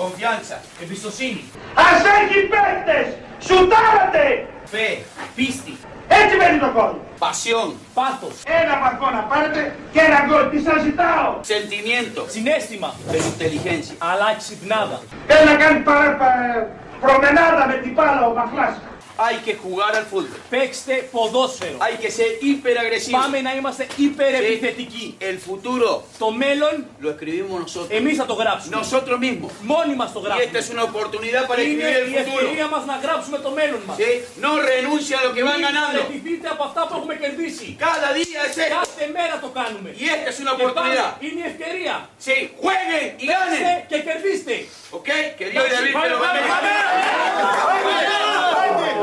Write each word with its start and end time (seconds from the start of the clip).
Confianza. 0.00 0.56
Εμπιστοσύνη. 0.82 1.44
Ας 1.74 2.00
έχει 2.18 2.38
παίκτες! 2.52 3.06
Σουτάρατε! 3.46 4.46
Fe. 4.72 4.88
Πίστη. 5.34 5.74
Έτσι 6.08 6.36
μπαίνει 6.36 6.58
το 6.58 6.70
γκολ. 6.74 6.92
Pasión. 7.24 7.68
Πάθος. 7.94 8.34
Ένα 8.62 8.74
βαθμό 8.82 9.08
να 9.18 9.22
πάρετε 9.30 9.60
και 9.92 10.00
ένα 10.08 10.20
γκολ. 10.26 10.44
Τι 10.50 10.58
σας 10.66 10.78
ζητάω; 10.86 11.28
Sentimiento. 11.52 12.20
Συνέστημα. 12.34 12.88
Pero 13.10 13.24
inteligencia. 13.34 13.94
Αλλά 14.10 14.28
ξυπνάδα. 14.40 14.98
Θέλει 15.28 15.44
να 15.50 15.56
κάνει 15.62 15.78
παρα, 15.88 16.10
πα- 16.20 16.66
προμενάδα 17.04 17.62
με 17.70 17.74
την 17.82 17.92
μπάλα 17.92 18.22
ο 18.30 18.32
Μαχλάς. 18.38 18.74
Hay 19.19 19.37
que 19.45 19.53
jugar 19.63 19.91
al 19.95 20.05
fútbol. 20.11 20.39
Παίξτε 20.49 20.93
ποδόσφαιρο. 21.11 21.77
Hay 21.85 21.95
que 22.03 22.09
ser 22.17 22.29
hiperagresivo. 22.45 23.17
Πάμε 23.21 23.41
να 23.41 23.55
είμαστε 23.55 23.87
υπερεπιθετικοί. 23.95 25.17
El 25.19 25.37
futuro 25.49 25.89
Το 26.17 26.31
μέλλον 26.31 26.85
lo 27.03 27.09
escribimos 27.15 27.57
nosotros. 27.65 27.89
εμείς 27.99 28.15
θα 28.17 28.25
το 28.25 28.33
γράψουμε. 28.33 28.75
Nosotros 28.81 29.17
mismos. 29.25 29.51
Μόνοι 29.61 29.95
μας 29.95 30.11
το 30.13 30.19
Y 30.19 30.23
γράψουμε. 30.25 30.45
esta 30.47 30.57
es 30.63 30.67
una 30.75 30.83
oportunidad 30.91 31.43
para 31.49 31.61
Είναι 31.61 31.83
escribir 31.83 32.09
η 32.11 32.15
el 32.15 32.25
futuro. 32.25 32.39
ευκαιρία 32.41 32.67
μας 32.73 32.83
να 32.91 32.95
γράψουμε 33.03 33.37
το 33.45 33.49
μέλλον 33.59 33.81
μας. 33.87 33.97
¿Sí? 34.01 34.09
No 34.45 34.51
renuncia 34.73 35.15
a 35.19 35.23
lo 35.27 35.31
que 35.35 35.43
van 35.49 35.57
Μην 35.59 35.65
ganando. 35.67 35.99
παραιτηθείτε 36.01 36.47
από 36.55 36.63
αυτά 36.69 36.81
που 36.87 36.93
έχουμε 36.99 37.15
κερδίσει. 37.23 37.67
Cada 37.87 38.09
día 38.19 38.39
es 38.47 38.55
esto. 38.65 38.75
Κάθε 38.79 39.05
μέρα 39.17 39.35
το 39.43 39.49
κάνουμε. 39.59 39.89
Y 40.03 40.05
esta 40.15 40.27
es 40.33 40.37
una 40.43 40.53
Και 40.59 40.63
πάλι 40.63 40.65
oportunidad. 40.65 41.11
είναι 41.25 41.39
η 41.45 41.47
ευκαιρία. 41.51 41.95
Sí, 42.25 42.35
jueguen 42.61 43.05
y 43.23 43.25
Παίξτε 43.29 43.65
ganen. 43.65 43.87
και 43.89 43.97
κερδίστε. 44.07 44.55
¿Ok? 44.97 45.09
Que 45.37 45.45
Dios 45.51 45.63
y 45.67 45.71
David 45.75 45.93
te 46.03 46.09
lo 46.13 46.17
Πάμε, 46.23 46.39
bendiga. 46.43 46.55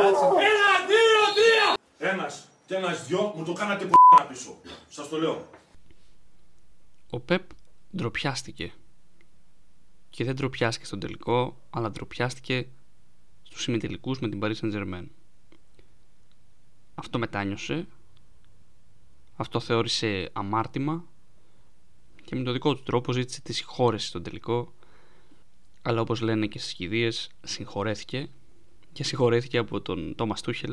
Ένα, 0.07 0.85
δύο, 0.87 1.21
τρία. 1.35 1.77
Ένας 2.11 2.47
και 2.65 2.75
ένας 2.75 3.07
δυο 3.07 3.33
μου 3.35 3.43
το 3.43 3.53
κάνατε 3.53 3.85
που 3.85 3.95
πίσω. 4.29 4.55
Σας 4.89 5.09
το 5.09 5.19
λέω. 5.19 5.49
Ο 7.09 7.19
Πεπ 7.19 7.49
ντροπιάστηκε. 7.95 8.73
Και 10.09 10.23
δεν 10.23 10.35
ντροπιάστηκε 10.35 10.85
στον 10.85 10.99
τελικό, 10.99 11.61
αλλά 11.69 11.91
ντροπιάστηκε 11.91 12.67
στους 13.43 13.67
ημιτελικούς 13.67 14.19
με 14.19 14.29
την 14.29 14.39
Paris 14.43 14.55
Saint 14.61 14.73
Germain. 14.73 15.05
Αυτό 16.95 17.19
μετάνιωσε, 17.19 17.87
αυτό 19.35 19.59
θεώρησε 19.59 20.29
αμάρτημα 20.33 21.05
και 22.25 22.35
με 22.35 22.43
τον 22.43 22.53
δικό 22.53 22.75
του 22.75 22.83
τρόπο 22.83 23.11
ζήτησε 23.11 23.41
τη 23.41 23.53
συγχώρεση 23.53 24.07
στον 24.07 24.23
τελικό, 24.23 24.73
αλλά 25.81 26.01
όπως 26.01 26.21
λένε 26.21 26.47
και 26.47 26.59
στις 26.59 26.73
κηδείες, 26.73 27.29
συγχωρέθηκε 27.43 28.29
και 28.97 29.03
συγχωρέθηκε 29.03 29.57
από 29.57 29.81
τον 29.81 30.15
Τόμας 30.15 30.41
Τούχελ, 30.41 30.71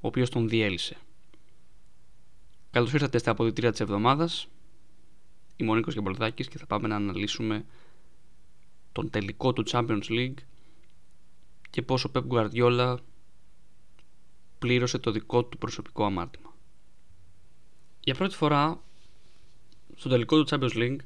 ο 0.00 0.06
οποίος 0.06 0.30
τον 0.30 0.48
διέλυσε. 0.48 0.96
Καλώς 2.70 2.92
ήρθατε 2.92 3.18
στα 3.18 3.30
αποδητήρια 3.30 3.70
της 3.70 3.80
εβδομάδας 3.80 4.48
είμαι 5.56 5.70
ο 5.70 5.74
Νίκος 5.74 5.94
Γεμπολδάκης 5.94 6.48
και 6.48 6.58
θα 6.58 6.66
πάμε 6.66 6.88
να 6.88 6.96
αναλύσουμε 6.96 7.64
τον 8.92 9.10
τελικό 9.10 9.52
του 9.52 9.64
Champions 9.66 10.02
League 10.08 10.34
και 11.70 11.82
πώς 11.82 12.04
ο 12.04 12.10
Pep 12.14 12.22
Guardiola 12.28 12.96
πλήρωσε 14.58 14.98
το 14.98 15.10
δικό 15.10 15.44
του 15.44 15.58
προσωπικό 15.58 16.04
αμάρτημα. 16.04 16.54
Για 18.00 18.14
πρώτη 18.14 18.34
φορά 18.34 18.82
στο 19.94 20.08
τελικό 20.08 20.42
του 20.42 20.46
Champions 20.50 20.76
League 20.76 20.98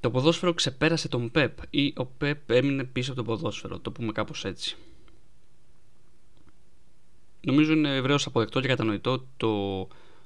το 0.00 0.10
ποδόσφαιρο 0.10 0.54
ξεπέρασε 0.54 1.08
τον 1.08 1.30
Pep 1.34 1.52
ή 1.70 1.94
ο 1.96 2.08
Pep 2.20 2.38
έμεινε 2.46 2.84
πίσω 2.84 3.12
από 3.12 3.22
το 3.22 3.26
ποδόσφαιρο, 3.26 3.78
το 3.78 3.90
πούμε 3.90 4.12
κάπως 4.12 4.44
έτσι. 4.44 4.76
Νομίζω 7.44 7.72
είναι 7.72 7.96
ευρέως 7.96 8.26
αποδεκτό 8.26 8.60
και 8.60 8.68
κατανοητό 8.68 9.26
το, 9.36 9.82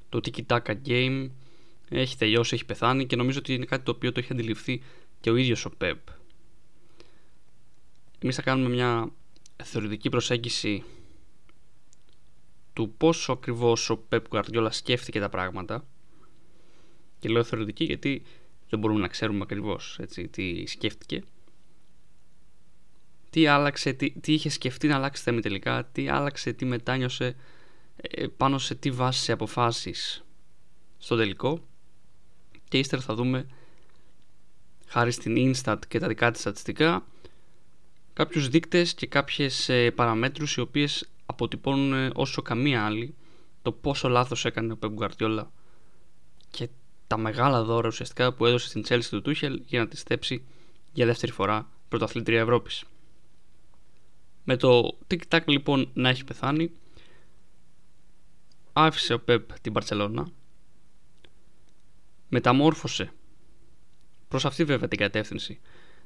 το 0.08 0.20
tiki-taka 0.24 0.74
game. 0.86 1.30
Έχει 1.88 2.16
τελειώσει, 2.16 2.54
έχει 2.54 2.64
πεθάνει 2.64 3.06
και 3.06 3.16
νομίζω 3.16 3.38
ότι 3.38 3.54
είναι 3.54 3.64
κάτι 3.64 3.84
το 3.84 3.90
οποίο 3.90 4.12
το 4.12 4.20
έχει 4.20 4.32
αντιληφθεί 4.32 4.82
και 5.20 5.30
ο 5.30 5.36
ίδιος 5.36 5.64
ο 5.64 5.70
Pep. 5.80 5.94
Εμείς 8.18 8.36
θα 8.36 8.42
κάνουμε 8.42 8.68
μια 8.68 9.12
θεωρητική 9.64 10.08
προσέγγιση 10.08 10.84
του 12.72 12.94
πόσο 12.96 13.32
ακριβώς 13.32 13.90
ο 13.90 14.04
Pep 14.08 14.20
Guardiola 14.30 14.68
σκέφτηκε 14.70 15.20
τα 15.20 15.28
πράγματα. 15.28 15.86
Και 17.18 17.28
λέω 17.28 17.44
θεωρητική 17.44 17.84
γιατί 17.84 18.22
δεν 18.68 18.78
μπορούμε 18.78 19.00
να 19.00 19.08
ξέρουμε 19.08 19.40
ακριβώς 19.42 19.98
έτσι, 20.00 20.28
τι 20.28 20.66
σκέφτηκε 20.66 21.22
τι 23.38 23.46
άλλαξε, 23.46 23.92
τι, 23.92 24.10
τι 24.10 24.32
είχε 24.32 24.48
σκεφτεί 24.48 24.88
να 24.88 24.96
αλλάξει 24.96 25.22
θέμη 25.22 25.40
τελικά 25.40 25.88
τι 25.92 26.08
άλλαξε, 26.08 26.52
τι 26.52 26.64
μετάνιωσε 26.64 27.36
ε, 27.96 28.26
πάνω 28.26 28.58
σε 28.58 28.74
τι 28.74 28.90
βάση 28.90 29.32
αποφάσεις 29.32 30.24
στο 30.98 31.16
τελικό 31.16 31.60
και 32.68 32.78
ύστερα 32.78 33.02
θα 33.02 33.14
δούμε 33.14 33.46
χάρη 34.86 35.10
στην 35.10 35.34
Instat 35.36 35.78
και 35.88 35.98
τα 35.98 36.08
δικά 36.08 36.30
της 36.30 36.40
στατιστικά 36.40 37.06
κάποιους 38.12 38.48
δείκτες 38.48 38.94
και 38.94 39.06
κάποιες 39.06 39.68
ε, 39.68 39.90
παραμέτρους 39.90 40.56
οι 40.56 40.60
οποίες 40.60 41.08
αποτυπώνουν 41.26 41.92
ε, 41.92 42.10
όσο 42.14 42.42
καμία 42.42 42.84
άλλη 42.84 43.14
το 43.62 43.72
πόσο 43.72 44.08
λάθος 44.08 44.44
έκανε 44.44 44.72
ο 44.72 44.78
Pep 44.82 44.94
Guardiola 44.98 45.46
και 46.50 46.68
τα 47.06 47.16
μεγάλα 47.16 47.62
δώρα 47.62 47.88
ουσιαστικά 47.88 48.32
που 48.32 48.46
έδωσε 48.46 48.68
στην 48.68 48.84
Chelsea 48.88 49.08
του 49.10 49.22
Tuchel 49.24 49.56
για 49.64 49.80
να 49.80 49.88
τη 49.88 49.96
στέψει 49.96 50.44
για 50.92 51.06
δεύτερη 51.06 51.32
φορά 51.32 51.68
πρωταθλήτρια 51.88 52.40
Ευρώπης. 52.40 52.84
Με 54.50 54.56
το 54.56 54.98
tic-tac 55.10 55.40
λοιπόν 55.46 55.90
να 55.94 56.08
έχει 56.08 56.24
πεθάνει 56.24 56.70
άφησε 58.72 59.14
ο 59.14 59.22
Pep 59.28 59.40
την 59.60 59.72
Barcelona 59.76 60.24
μεταμόρφωσε 62.28 63.12
προς 64.28 64.44
αυτή 64.44 64.64
βέβαια 64.64 64.88
την 64.88 64.98
κατεύθυνση 64.98 65.60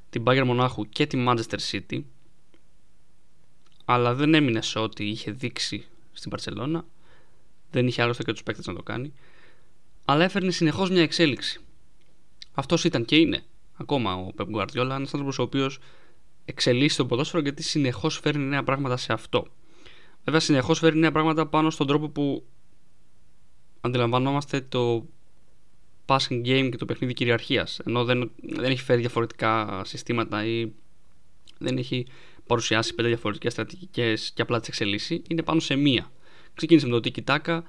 την 0.09 0.23
Bayern 0.25 0.43
Μονάχου 0.45 0.89
και 0.89 1.07
τη 1.07 1.25
Manchester 1.27 1.57
City 1.71 2.03
αλλά 3.85 4.13
δεν 4.15 4.33
έμεινε 4.33 4.61
σε 4.61 4.79
ό,τι 4.79 5.07
είχε 5.07 5.31
δείξει 5.31 5.85
στην 6.11 6.29
Παρσελώνα 6.29 6.85
δεν 7.71 7.87
είχε 7.87 8.01
άλλωστε 8.01 8.23
και 8.23 8.31
τους 8.31 8.43
παίκτες 8.43 8.67
να 8.67 8.73
το 8.73 8.83
κάνει 8.83 9.13
αλλά 10.05 10.23
έφερνε 10.23 10.51
συνεχώς 10.51 10.89
μια 10.89 11.01
εξέλιξη. 11.01 11.59
Αυτός 12.53 12.83
ήταν 12.83 13.05
και 13.05 13.15
είναι 13.15 13.43
ακόμα 13.73 14.13
ο 14.13 14.31
Pep 14.37 14.55
Guardiola 14.55 14.75
ένας 14.75 15.13
άνθρωπος 15.13 15.39
ο 15.39 15.41
οποίος 15.41 15.79
εξελίσσει 16.45 16.97
το 16.97 17.05
ποδόσφαιρο 17.05 17.41
γιατί 17.41 17.63
συνεχώς 17.63 18.19
φέρνει 18.19 18.43
νέα 18.43 18.63
πράγματα 18.63 18.97
σε 18.97 19.13
αυτό 19.13 19.47
βέβαια 20.23 20.39
συνεχώς 20.39 20.79
φέρνει 20.79 20.99
νέα 20.99 21.11
πράγματα 21.11 21.47
πάνω 21.47 21.69
στον 21.69 21.87
τρόπο 21.87 22.09
που 22.09 22.45
αντιλαμβανόμαστε 23.81 24.61
το 24.61 25.05
passing 26.05 26.45
game 26.45 26.67
και 26.71 26.77
το 26.77 26.85
παιχνίδι 26.85 27.13
κυριαρχίας. 27.13 27.79
Ενώ 27.79 28.05
δεν, 28.05 28.31
δεν 28.41 28.71
έχει 28.71 28.81
φέρει 28.83 28.99
διαφορετικά 28.99 29.81
συστήματα 29.85 30.45
ή 30.45 30.71
δεν 31.57 31.77
έχει 31.77 32.05
παρουσιάσει 32.47 32.95
πέντε 32.95 33.07
διαφορετικές 33.07 33.51
στρατηγικές 33.51 34.31
και 34.31 34.41
απλά 34.41 34.59
τις 34.59 34.67
εξελίσσει. 34.67 35.21
Είναι 35.27 35.43
πάνω 35.43 35.59
σε 35.59 35.75
μία. 35.75 36.11
Ξεκίνησε 36.53 36.87
με 36.87 36.99
το 36.99 37.11
Tiki 37.15 37.23
Taka, 37.23 37.61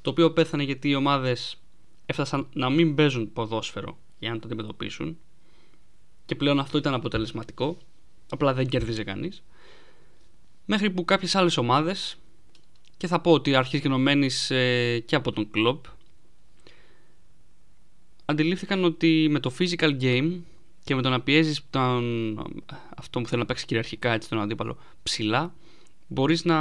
το 0.00 0.10
οποίο 0.10 0.32
πέθανε 0.32 0.62
γιατί 0.62 0.88
οι 0.88 0.94
ομάδες 0.94 1.60
έφτασαν 2.06 2.48
να 2.52 2.70
μην 2.70 2.94
παίζουν 2.94 3.32
ποδόσφαιρο 3.32 3.98
για 4.18 4.30
να 4.30 4.38
το 4.38 4.46
αντιμετωπίσουν. 4.46 5.18
Και 6.26 6.34
πλέον 6.34 6.58
αυτό 6.58 6.78
ήταν 6.78 6.94
αποτελεσματικό. 6.94 7.78
Απλά 8.30 8.54
δεν 8.54 8.66
κέρδιζε 8.68 9.04
κανείς. 9.04 9.42
Μέχρι 10.64 10.90
που 10.90 11.04
κάποιες 11.04 11.34
άλλες 11.34 11.56
ομάδες, 11.56 12.16
και 12.96 13.06
θα 13.06 13.20
πω 13.20 13.32
ότι 13.32 13.54
αρχίζει 13.54 13.82
γενομένη 13.82 14.30
ε, 14.48 14.98
και 14.98 15.16
από 15.16 15.32
τον 15.32 15.50
κλοπ, 15.50 15.84
αντιλήφθηκαν 18.24 18.84
ότι 18.84 19.26
με 19.30 19.40
το 19.40 19.52
physical 19.58 20.02
game 20.02 20.40
και 20.84 20.94
με 20.94 21.02
το 21.02 21.08
να 21.08 21.20
πιέζεις 21.20 21.66
τον, 21.70 22.34
αυτό 22.96 23.20
που 23.20 23.28
θέλει 23.28 23.40
να 23.40 23.46
παίξει 23.46 23.66
κυριαρχικά 23.66 24.12
έτσι 24.12 24.28
τον 24.28 24.40
αντίπαλο 24.40 24.78
ψηλά, 25.02 25.54
μπορείς 26.06 26.44
να 26.44 26.58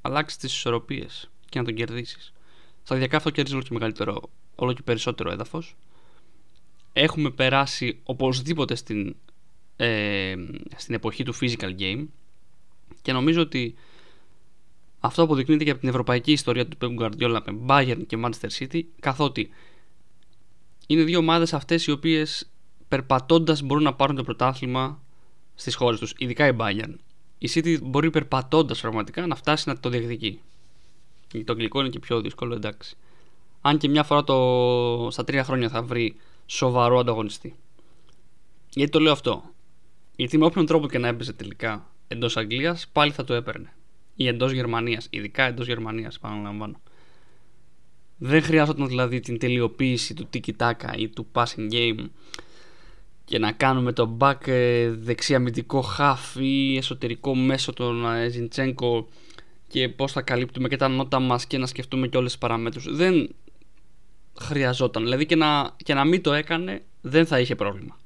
αλλάξεις 0.00 0.38
τις 0.38 0.54
ισορροπίες 0.54 1.30
και 1.48 1.58
να 1.58 1.64
τον 1.64 1.74
κερδίσεις. 1.74 2.32
Σταδιακά 2.82 3.16
αυτό 3.16 3.30
κερδίζει 3.30 3.54
όλο 3.56 3.64
και 3.64 3.72
μεγαλύτερο, 3.72 4.22
όλο 4.54 4.72
και 4.72 4.82
περισσότερο 4.82 5.30
έδαφος. 5.30 5.76
Έχουμε 6.92 7.30
περάσει 7.30 8.00
οπωσδήποτε 8.02 8.74
στην, 8.74 9.16
ε, 9.80 10.34
στην 10.76 10.94
εποχή 10.94 11.24
του 11.24 11.34
physical 11.34 11.78
game 11.78 12.06
και 13.02 13.12
νομίζω 13.12 13.40
ότι 13.40 13.74
αυτό 15.00 15.22
αποδεικνύεται 15.22 15.64
και 15.64 15.70
από 15.70 15.80
την 15.80 15.88
ευρωπαϊκή 15.88 16.32
ιστορία 16.32 16.66
του 16.66 16.76
Pep 16.80 17.02
Guardiola 17.02 17.40
με 17.46 17.58
Bayern 17.66 18.02
και 18.06 18.18
Manchester 18.24 18.48
City 18.58 18.80
καθότι 19.00 19.50
είναι 20.86 21.02
δύο 21.02 21.18
ομάδες 21.18 21.52
αυτές 21.52 21.86
οι 21.86 21.90
οποίες 21.90 22.50
περπατώντας 22.88 23.62
μπορούν 23.62 23.82
να 23.82 23.94
πάρουν 23.94 24.16
το 24.16 24.22
πρωτάθλημα 24.22 25.02
στις 25.54 25.74
χώρες 25.74 25.98
τους, 25.98 26.14
ειδικά 26.18 26.46
η 26.46 26.56
Bayern. 26.58 26.94
Η 27.38 27.50
City 27.54 27.78
μπορεί 27.82 28.10
περπατώντας 28.10 28.80
πραγματικά 28.80 29.26
να 29.26 29.34
φτάσει 29.34 29.68
να 29.68 29.80
το 29.80 29.88
διεκδικεί. 29.88 30.40
Το 31.28 31.52
αγγλικό 31.52 31.80
είναι 31.80 31.88
και 31.88 31.98
πιο 31.98 32.20
δύσκολο, 32.20 32.54
εντάξει. 32.54 32.96
Αν 33.60 33.78
και 33.78 33.88
μια 33.88 34.02
φορά 34.02 34.24
το... 34.24 35.08
στα 35.10 35.24
τρία 35.24 35.44
χρόνια 35.44 35.68
θα 35.68 35.82
βρει 35.82 36.16
σοβαρό 36.46 36.98
ανταγωνιστή. 36.98 37.54
Γιατί 38.70 38.92
το 38.92 38.98
λέω 39.00 39.12
αυτό. 39.12 39.42
Γιατί 40.18 40.38
με 40.38 40.44
όποιον 40.44 40.66
τρόπο 40.66 40.88
και 40.88 40.98
να 40.98 41.08
έπαιζε 41.08 41.32
τελικά 41.32 41.90
εντός 42.08 42.36
Αγγλίας, 42.36 42.88
πάλι 42.92 43.10
θα 43.10 43.24
το 43.24 43.34
έπαιρνε. 43.34 43.72
Ή 44.14 44.26
εντός 44.26 44.52
Γερμανίας. 44.52 45.06
Ειδικά 45.10 45.42
εντός 45.42 45.66
Γερμανίας, 45.66 46.16
επαναλαμβάνω. 46.16 46.80
Δεν 48.16 48.42
χρειάζονταν 48.42 48.88
δηλαδή 48.88 49.20
την 49.20 49.38
τελειοποίηση 49.38 50.14
του 50.14 50.28
tiki 50.34 50.50
taka 50.56 50.96
ή 50.96 51.08
του 51.08 51.26
passing 51.32 51.72
game 51.72 52.08
και 53.24 53.38
να 53.38 53.52
κάνουμε 53.52 53.92
το 53.92 54.16
back 54.20 54.46
ε, 54.46 54.90
δεξί 54.90 55.34
αμυντικό 55.34 55.84
half 55.98 56.40
ή 56.40 56.76
εσωτερικό 56.76 57.34
μέσο 57.34 57.72
τον 57.72 58.14
ε, 58.14 58.28
Ζιντσένκο 58.28 59.08
και 59.68 59.88
πώς 59.88 60.12
θα 60.12 60.22
καλύπτουμε 60.22 60.68
και 60.68 60.76
τα 60.76 60.88
νότα 60.88 61.20
μας 61.20 61.46
και 61.46 61.58
να 61.58 61.66
σκεφτούμε 61.66 62.06
και 62.08 62.16
όλες 62.16 62.30
τις 62.30 62.40
παραμέτρους. 62.40 62.96
Δεν 62.96 63.34
χρειαζόταν. 64.40 65.02
Δηλαδή 65.02 65.26
και 65.26 65.36
να, 65.36 65.70
και 65.76 65.94
να 65.94 66.04
μην 66.04 66.22
το 66.22 66.32
έκανε 66.32 66.82
δεν 67.00 67.26
θα 67.26 67.40
είχε 67.40 67.54
πρόβλημα. 67.54 67.96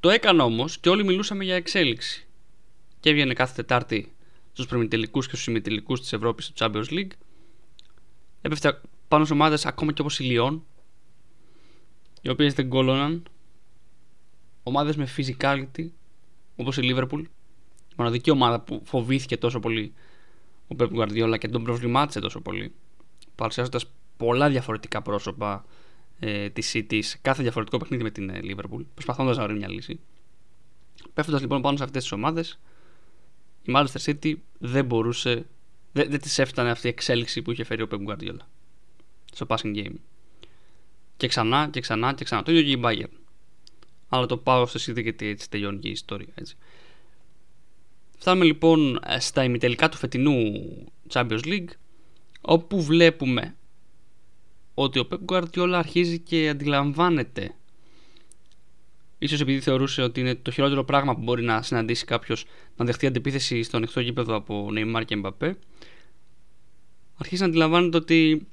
Το 0.00 0.10
έκανε 0.10 0.42
όμως 0.42 0.78
και 0.78 0.88
όλοι 0.88 1.04
μιλούσαμε 1.04 1.44
για 1.44 1.54
εξέλιξη. 1.54 2.26
Και 3.00 3.10
έβγαινε 3.10 3.34
κάθε 3.34 3.54
Τετάρτη 3.54 4.12
στους 4.52 4.66
προμητελικούς 4.66 5.28
και 5.28 5.34
στους 5.34 5.46
ημιτελικούς 5.46 6.00
της 6.00 6.12
Ευρώπης 6.12 6.44
στο 6.44 6.54
Champions 6.66 6.90
League. 6.90 7.10
Έπεφτε 8.42 8.80
πάνω 9.08 9.24
σε 9.24 9.32
ομάδες 9.32 9.66
ακόμα 9.66 9.92
και 9.92 10.00
όπως 10.00 10.18
η 10.18 10.24
Λιόν 10.24 10.64
οι 12.20 12.28
οποίες 12.28 12.54
δεν 12.54 12.68
κόλωναν 12.68 13.22
ομάδες 14.62 14.96
με 14.96 15.08
physicality 15.16 15.90
όπως 16.56 16.76
η 16.76 16.80
Liverpool 16.82 17.22
η 17.88 17.94
μοναδική 17.96 18.30
ομάδα 18.30 18.60
που 18.60 18.82
φοβήθηκε 18.84 19.36
τόσο 19.36 19.60
πολύ 19.60 19.92
ο 20.68 20.76
Pep 20.78 20.88
Guardiola 20.92 21.36
και 21.38 21.48
τον 21.48 21.64
προβλημάτισε 21.64 22.20
τόσο 22.20 22.40
πολύ 22.40 22.72
παρουσιάζοντας 23.34 23.86
πολλά 24.16 24.48
διαφορετικά 24.48 25.02
πρόσωπα 25.02 25.64
ε, 26.20 26.50
της 26.50 26.72
City 26.74 26.98
σε 27.02 27.18
κάθε 27.22 27.42
διαφορετικό 27.42 27.78
παιχνίδι 27.78 28.02
με 28.02 28.10
την 28.10 28.30
ε, 28.30 28.40
Liverpool 28.42 28.84
προσπαθώντας 28.94 29.36
να 29.36 29.44
βρει 29.44 29.54
μια 29.54 29.70
λύση 29.70 30.00
πέφτοντας 31.14 31.40
λοιπόν 31.40 31.62
πάνω 31.62 31.76
σε 31.76 31.84
αυτές 31.84 32.02
τις 32.02 32.12
ομάδες 32.12 32.60
η 33.62 33.72
Manchester 33.74 34.00
City 34.04 34.34
δεν 34.58 34.84
μπορούσε 34.84 35.46
δεν, 35.92 36.10
δεν 36.10 36.20
της 36.20 36.38
έφτανε 36.38 36.70
αυτή 36.70 36.86
η 36.86 36.90
εξέλιξη 36.90 37.42
που 37.42 37.50
είχε 37.50 37.64
φέρει 37.64 37.82
ο 37.82 37.88
Pep 37.90 38.06
Guardiola 38.08 38.44
στο 39.32 39.46
passing 39.48 39.76
game 39.76 39.94
και 41.20 41.26
ξανά 41.28 41.68
και 41.70 41.80
ξανά 41.80 42.14
και 42.14 42.24
ξανά. 42.24 42.42
Το 42.42 42.52
ίδιο 42.52 42.62
και 42.62 42.70
η 42.70 42.80
Bayern. 42.84 43.12
Αλλά 44.08 44.26
το 44.26 44.36
πάω 44.36 44.66
στο 44.66 44.92
CD 44.92 45.02
γιατί 45.02 45.26
έτσι 45.26 45.50
τελειώνει 45.50 45.78
και 45.78 45.88
η 45.88 45.90
ιστορία. 45.90 46.32
Έτσι. 46.34 46.56
Φτάνουμε 48.18 48.44
λοιπόν 48.44 49.00
στα 49.18 49.44
ημιτελικά 49.44 49.88
του 49.88 49.96
φετινού 49.96 50.52
Champions 51.12 51.44
League 51.44 51.68
όπου 52.40 52.82
βλέπουμε 52.82 53.56
ότι 54.82 54.98
ο 54.98 55.08
Pep 55.10 55.18
Guardiola 55.32 55.72
αρχίζει 55.74 56.18
και 56.18 56.48
αντιλαμβάνεται 56.48 57.54
ίσως 59.18 59.40
επειδή 59.40 59.60
θεωρούσε 59.60 60.02
ότι 60.02 60.20
είναι 60.20 60.34
το 60.34 60.50
χειρότερο 60.50 60.84
πράγμα 60.84 61.14
που 61.14 61.22
μπορεί 61.22 61.42
να 61.42 61.62
συναντήσει 61.62 62.04
κάποιος 62.04 62.44
να 62.76 62.84
δεχτεί 62.84 63.06
αντιπίθεση 63.06 63.62
στο 63.62 63.76
ανοιχτό 63.76 64.00
γήπεδο 64.00 64.34
από 64.34 64.68
Neymar 64.74 65.02
και 65.04 65.20
Mbappé 65.22 65.52
αρχίζει 67.16 67.40
να 67.40 67.46
αντιλαμβάνεται 67.46 67.96
ότι 67.96 68.46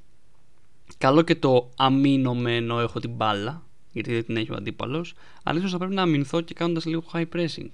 καλό 0.98 1.22
και 1.22 1.36
το 1.36 1.70
αμήνομαι 1.78 2.56
ενώ 2.56 2.80
έχω 2.80 3.00
την 3.00 3.10
μπάλα, 3.10 3.66
γιατί 3.92 4.14
δεν 4.14 4.26
την 4.26 4.38
έχει 4.38 4.52
ο 4.52 4.56
αντίπαλος, 4.56 5.14
αλλά 5.44 5.58
ίσως 5.58 5.72
θα 5.72 5.78
πρέπει 5.78 5.94
να 5.94 6.02
αμυνθώ 6.02 6.42
και 6.42 6.54
κάνοντας 6.54 6.86
λίγο 6.86 7.04
high 7.14 7.26
pressing. 7.34 7.70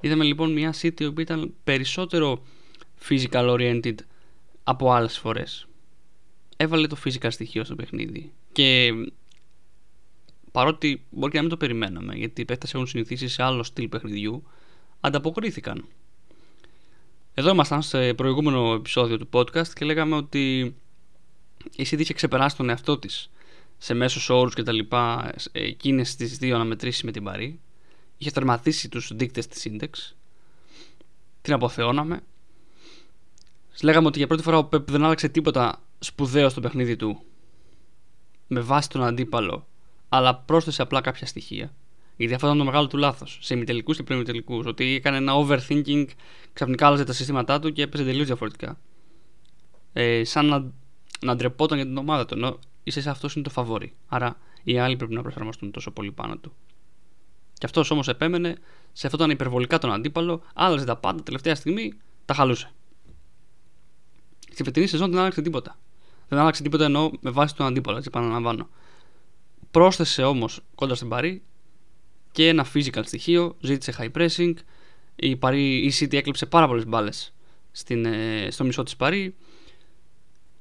Είδαμε 0.00 0.24
λοιπόν 0.24 0.52
μια 0.52 0.74
City 0.80 1.14
που 1.14 1.20
ήταν 1.20 1.54
περισσότερο 1.64 2.42
physical 3.08 3.48
oriented 3.50 3.94
από 4.64 4.92
άλλες 4.92 5.18
φορές. 5.18 5.66
Έβαλε 6.56 6.86
το 6.86 6.96
physical 7.04 7.28
στοιχείο 7.30 7.64
στο 7.64 7.74
παιχνίδι. 7.74 8.32
Και 8.52 8.90
παρότι 10.52 11.04
μπορεί 11.10 11.30
και 11.30 11.36
να 11.36 11.42
μην 11.42 11.50
το 11.50 11.56
περιμέναμε, 11.56 12.14
γιατί 12.14 12.40
οι 12.40 12.44
παίχτε 12.44 12.66
έχουν 12.72 12.86
συνηθίσει 12.86 13.28
σε 13.28 13.42
άλλο 13.42 13.62
στυλ 13.62 13.88
παιχνιδιού, 13.88 14.42
ανταποκρίθηκαν. 15.00 15.84
Εδώ 17.34 17.50
ήμασταν 17.50 17.82
σε 17.82 18.14
προηγούμενο 18.14 18.74
επεισόδιο 18.74 19.18
του 19.18 19.28
podcast 19.32 19.68
και 19.68 19.84
λέγαμε 19.84 20.16
ότι 20.16 20.74
η 21.76 21.86
City 21.90 21.98
είχε 22.00 22.14
ξεπεράσει 22.14 22.56
τον 22.56 22.68
εαυτό 22.68 22.98
της 22.98 23.30
σε 23.78 23.94
μέσους 23.94 24.30
όρους 24.30 24.54
και 24.54 24.62
τα 24.62 24.72
λοιπά 24.72 25.34
εκείνες 25.52 26.14
τις 26.14 26.38
δύο 26.38 26.54
αναμετρήσεις 26.54 27.02
με 27.02 27.10
την 27.12 27.24
Παρή. 27.24 27.60
Είχε 28.18 28.30
τερματίσει 28.30 28.88
τους 28.88 29.12
δείκτες 29.14 29.46
της 29.46 29.66
Index. 29.70 30.14
Την 31.42 31.52
αποθεώναμε. 31.52 32.22
Λέγαμε 33.82 34.06
ότι 34.06 34.18
για 34.18 34.26
πρώτη 34.26 34.42
φορά 34.42 34.58
ο 34.58 34.64
Πεπ 34.64 34.90
δεν 34.90 35.04
άλλαξε 35.04 35.28
τίποτα 35.28 35.82
σπουδαίο 35.98 36.48
στο 36.48 36.60
παιχνίδι 36.60 36.96
του 36.96 37.22
με 38.46 38.60
βάση 38.60 38.88
τον 38.88 39.02
αντίπαλο, 39.04 39.66
αλλά 40.08 40.34
πρόσθεσε 40.36 40.82
απλά 40.82 41.00
κάποια 41.00 41.26
στοιχεία. 41.26 41.74
Γιατί 42.16 42.34
αυτό 42.34 42.46
ήταν 42.46 42.58
το 42.58 42.64
μεγάλο 42.64 42.86
του 42.86 42.96
λάθος. 42.96 43.38
Σε 43.42 43.54
ημιτελικούς 43.54 43.96
και 43.96 44.02
πριν 44.02 44.24
Ότι 44.66 44.94
έκανε 44.94 45.16
ένα 45.16 45.32
overthinking, 45.36 46.06
ξαφνικά 46.52 46.86
άλλαζε 46.86 47.04
τα 47.04 47.12
συστήματά 47.12 47.60
του 47.60 47.72
και 47.72 47.82
έπαιζε 47.82 48.04
τελείως 48.04 48.26
διαφορετικά. 48.26 48.78
Ε, 49.92 50.24
σαν 50.24 50.46
να 50.46 50.72
να 51.24 51.36
ντρεπόταν 51.36 51.76
για 51.78 51.86
την 51.86 51.96
ομάδα 51.96 52.26
του. 52.26 52.34
Ενώ 52.34 52.58
ίσα 52.82 53.10
αυτός 53.10 53.34
είναι 53.34 53.44
το 53.44 53.50
φαβόρι. 53.50 53.94
Άρα 54.08 54.36
οι 54.62 54.78
άλλοι 54.78 54.96
πρέπει 54.96 55.14
να 55.14 55.22
προσαρμοστούν 55.22 55.70
τόσο 55.70 55.90
πολύ 55.90 56.12
πάνω 56.12 56.36
του. 56.36 56.52
Και 57.58 57.66
αυτός 57.66 57.90
όμως 57.90 58.08
επέμενε 58.08 58.56
σε 58.92 59.06
αυτόν 59.06 59.20
τον 59.20 59.30
υπερβολικά 59.30 59.78
τον 59.78 59.92
αντίπαλο, 59.92 60.42
άλλαζε 60.54 60.84
τα 60.84 60.96
πάντα, 60.96 61.22
τελευταία 61.22 61.54
στιγμή 61.54 61.92
τα 62.24 62.34
χαλούσε. 62.34 62.70
Στη 64.54 64.62
φετινή 64.62 64.86
σεζόν 64.86 65.10
δεν 65.10 65.20
άλλαξε 65.20 65.42
τίποτα. 65.42 65.78
Δεν 66.28 66.38
άλλαξε 66.38 66.62
τίποτα 66.62 66.84
ενώ 66.84 67.12
με 67.20 67.30
βάση 67.30 67.54
τον 67.54 67.66
αντίπαλο, 67.66 67.96
έτσι 67.96 68.08
επαναλαμβάνω. 68.12 68.68
Πρόσθεσε 69.70 70.22
όμως 70.22 70.60
κόντρα 70.74 70.94
στην 70.96 71.08
Παρή 71.08 71.42
και 72.32 72.48
ένα 72.48 72.66
physical 72.74 73.00
στοιχείο, 73.04 73.56
ζήτησε 73.60 73.94
high 73.98 74.10
pressing. 74.18 74.54
Η, 75.16 75.36
Παρή, 75.36 75.76
η 75.76 75.92
City 76.00 76.12
έκλειψε 76.12 76.46
πάρα 76.46 76.66
πολλές 76.66 76.86
μπάλες 76.86 77.34
ε, 77.88 78.50
στο 78.50 78.64
μισό 78.64 78.82
της 78.82 78.96
Παρή. 78.96 79.34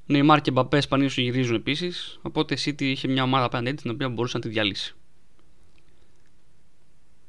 Νεϊμάρ 0.05 0.41
και 0.41 0.51
Μπαπέ 0.51 0.81
σπανίως 0.81 1.17
γυρίζουν 1.17 1.55
επίσης. 1.55 2.19
Οπότε 2.21 2.53
η 2.53 2.57
City 2.65 2.81
είχε 2.81 3.07
μια 3.07 3.23
ομάδα 3.23 3.45
απέναντί 3.45 3.81
την 3.81 3.91
οποία 3.91 4.09
μπορούσε 4.09 4.37
να 4.37 4.43
τη 4.43 4.49
διαλύσει. 4.49 4.95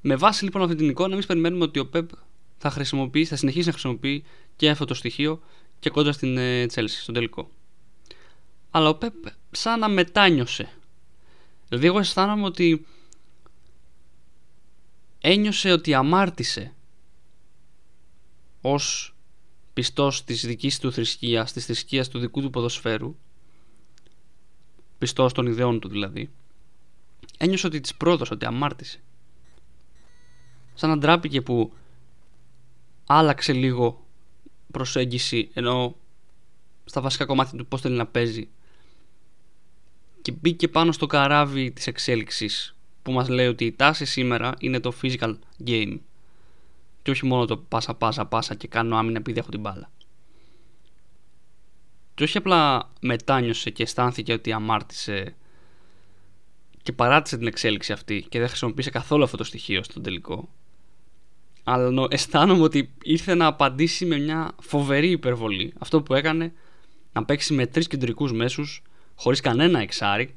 Με 0.01 0.17
βάση 0.17 0.45
λοιπόν 0.45 0.63
αυτή 0.63 0.75
την 0.75 0.89
εικόνα, 0.89 1.13
εμείς 1.13 1.27
περιμένουμε 1.27 1.65
ότι 1.65 1.79
ο 1.79 1.87
Πεπ 1.87 2.09
θα 2.57 2.71
χρησιμοποιήσει, 2.71 3.31
θα 3.31 3.37
συνεχίσει 3.37 3.67
να 3.67 3.73
χρησιμοποιεί 3.73 4.25
και 4.57 4.71
αυτό 4.71 4.85
το 4.85 4.95
στοιχείο 4.95 5.41
και 5.85 5.91
κόντρα 5.91 6.13
στην 6.13 6.39
Τσέλση, 6.69 7.01
στον 7.01 7.15
τελικό. 7.15 7.51
Αλλά 8.71 8.89
ο 8.89 8.95
Πεπ 8.95 9.15
σαν 9.51 9.79
να 9.79 9.89
μετάνιωσε. 9.89 10.69
Δηλαδή, 11.69 11.87
εγώ 11.87 11.99
αισθάνομαι 11.99 12.45
ότι 12.45 12.87
ένιωσε 15.21 15.73
ότι 15.73 15.95
αμάρτησε 15.95 16.75
ως 18.61 19.15
πιστός 19.75 20.25
της 20.25 20.47
δικής 20.47 20.79
του 20.79 20.93
θρησκείας, 20.93 21.53
της 21.53 21.65
θρησκείας 21.65 22.09
του 22.09 22.19
δικού 22.19 22.41
του 22.41 22.51
ποδοσφαίρου, 22.51 23.17
πιστός 24.99 25.33
των 25.33 25.47
ιδεών 25.47 25.81
του 25.81 25.89
δηλαδή, 25.89 26.31
ένιωσε 27.39 27.67
ότι 27.67 27.81
της 27.81 27.95
πρόδωσε, 27.95 28.35
ότι 28.35 28.45
αμάρτησε. 28.45 29.01
Σαν 30.75 30.91
να 30.91 30.99
ντράπηκε 30.99 31.43
που 31.43 31.73
άλλαξε 33.07 33.53
λίγο 33.53 34.04
προσέγγιση 34.75 35.51
ενώ 35.55 35.97
στα 36.85 37.01
βασικά 37.01 37.25
κομμάτια 37.25 37.59
του 37.59 37.67
πώς 37.67 37.81
θέλει 37.81 37.97
να 37.97 38.07
παίζει 38.07 38.49
και 40.23 40.33
μπήκε 40.33 40.69
πάνω 40.69 40.93
στο 40.93 41.07
καράβι 41.07 41.71
της 41.71 41.87
εξέλιξης 41.87 42.77
που 43.03 43.13
μας 43.13 43.29
λέει 43.29 43.47
ότι 43.47 43.65
η 43.65 43.73
τάση 43.73 44.05
σήμερα 44.05 44.55
είναι 44.59 44.81
το 44.81 44.93
physical 45.03 45.35
game 45.67 45.99
και 47.03 47.11
όχι 47.11 47.27
μόνο 47.27 47.45
το 47.45 47.57
πάσα 47.57 47.95
πάσα 47.95 48.27
πάσα 48.27 48.55
και 48.55 48.69
κάνω 48.69 48.97
άμυνα 48.97 49.19
επειδή 49.19 49.39
έχω 49.39 49.51
την 49.51 49.61
μπάλα. 49.61 49.91
Και 52.15 52.23
όχι 52.23 52.39
απλά 52.39 52.91
μετάνιωσε 53.01 53.71
και 53.71 53.83
αισθάνθηκε 53.83 54.33
ότι 54.33 54.53
αμάρτησε 54.53 55.35
και 56.83 56.93
παράτησε 56.93 57.37
την 57.37 57.47
εξέλιξη 57.47 57.93
αυτή 57.93 58.27
και 58.29 58.39
δεν 58.39 58.49
χρησιμοποίησε 58.49 58.91
καθόλου 58.91 59.25
αυτό 59.25 59.37
το 59.37 59.45
στοιχείο 59.45 59.83
στον 59.83 60.03
τελικό. 60.03 60.49
Αλλά 61.65 62.07
αισθάνομαι 62.11 62.63
ότι 62.63 62.95
ήρθε 63.03 63.35
να 63.35 63.47
απαντήσει 63.47 64.07
με 64.07 64.19
μια 64.19 64.55
φοβερή 64.61 65.11
υπερβολή. 65.11 65.73
Αυτό 65.79 66.03
που 66.03 66.15
έκανε 66.15 66.53
να 67.13 67.25
παίξει 67.25 67.55
με 67.55 67.67
τρεις 67.67 67.87
κεντρικούς 67.87 68.33
μέσους 68.33 68.83
χωρίς 69.15 69.41
κανένα 69.41 69.81
εξάρι 69.81 70.37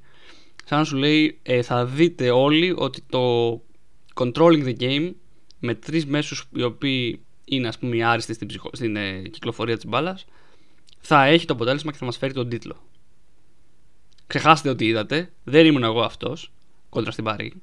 σαν 0.67 0.77
να 0.79 0.83
σου 0.83 0.95
λέει 0.95 1.39
ε, 1.43 1.61
θα 1.61 1.85
δείτε 1.85 2.29
όλοι 2.29 2.73
ότι 2.77 3.01
το 3.09 3.51
controlling 4.13 4.63
the 4.65 4.75
game 4.79 5.11
με 5.59 5.75
τρεις 5.75 6.05
μέσους 6.05 6.49
οι 6.53 6.63
οποίοι 6.63 7.21
είναι 7.45 7.67
ας 7.67 7.77
πούμε 7.77 7.95
οι 7.95 8.03
άριστοι 8.03 8.33
στην, 8.33 8.47
ψυχο... 8.47 8.69
στην 8.73 8.95
ε, 8.95 9.21
κυκλοφορία 9.21 9.75
της 9.75 9.85
μπάλας, 9.85 10.25
θα 10.99 11.25
έχει 11.25 11.45
το 11.45 11.53
αποτέλεσμα 11.53 11.91
και 11.91 11.97
θα 11.97 12.05
μας 12.05 12.17
φέρει 12.17 12.33
τον 12.33 12.49
τίτλο. 12.49 12.75
Ξεχάστε 14.27 14.69
ότι 14.69 14.85
είδατε, 14.85 15.31
δεν 15.43 15.65
ήμουν 15.65 15.83
εγώ 15.83 16.01
αυτός 16.01 16.51
κόντρα 16.89 17.11
στην 17.11 17.23
Παρή. 17.23 17.53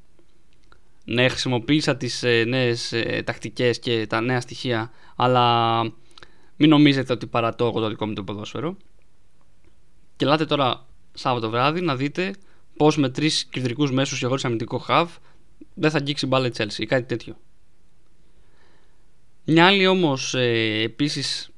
Ναι, 1.05 1.29
χρησιμοποίησα 1.29 1.97
τις 1.97 2.23
ε, 2.23 2.45
νέες 2.45 2.93
ε, 2.93 3.23
τακτικές 3.27 3.79
και 3.79 4.07
τα 4.07 4.21
νέα 4.21 4.41
στοιχεία, 4.41 4.93
αλλά 5.17 5.83
μην 6.57 6.69
νομίζετε 6.69 7.13
ότι 7.13 7.27
παρατώ 7.27 7.67
εγώ 7.67 7.81
το 7.81 7.89
δικό 7.89 8.07
μου 8.07 8.13
το 8.13 8.25
ποδόσφαιρο. 8.25 8.77
Και 10.17 10.25
ελάτε 10.25 10.45
τώρα 10.45 10.87
Σάββατο 11.15 11.51
βράδυ 11.51 11.81
να 11.81 11.97
δείτε 11.97 12.35
πώς 12.77 12.97
με 12.97 13.09
τρεις 13.09 13.45
κεντρικούς 13.45 13.93
μέσους 13.93 14.19
και 14.19 14.27
χωρίς 14.27 14.45
αμυντικό 14.45 14.79
χαβ 14.79 15.11
δεν 15.75 15.91
θα 15.91 15.99
αγγίξει 15.99 16.27
μπάλα 16.27 16.47
η 16.47 16.51
Chelsea 16.57 16.79
ή 16.79 16.87
κάτι 16.87 17.07
τέτοιο. 17.07 17.37
Μια 19.45 19.67
άλλη 19.67 19.87
όμως 19.87 20.35
ε, 20.35 20.83
επίσης 20.83 21.51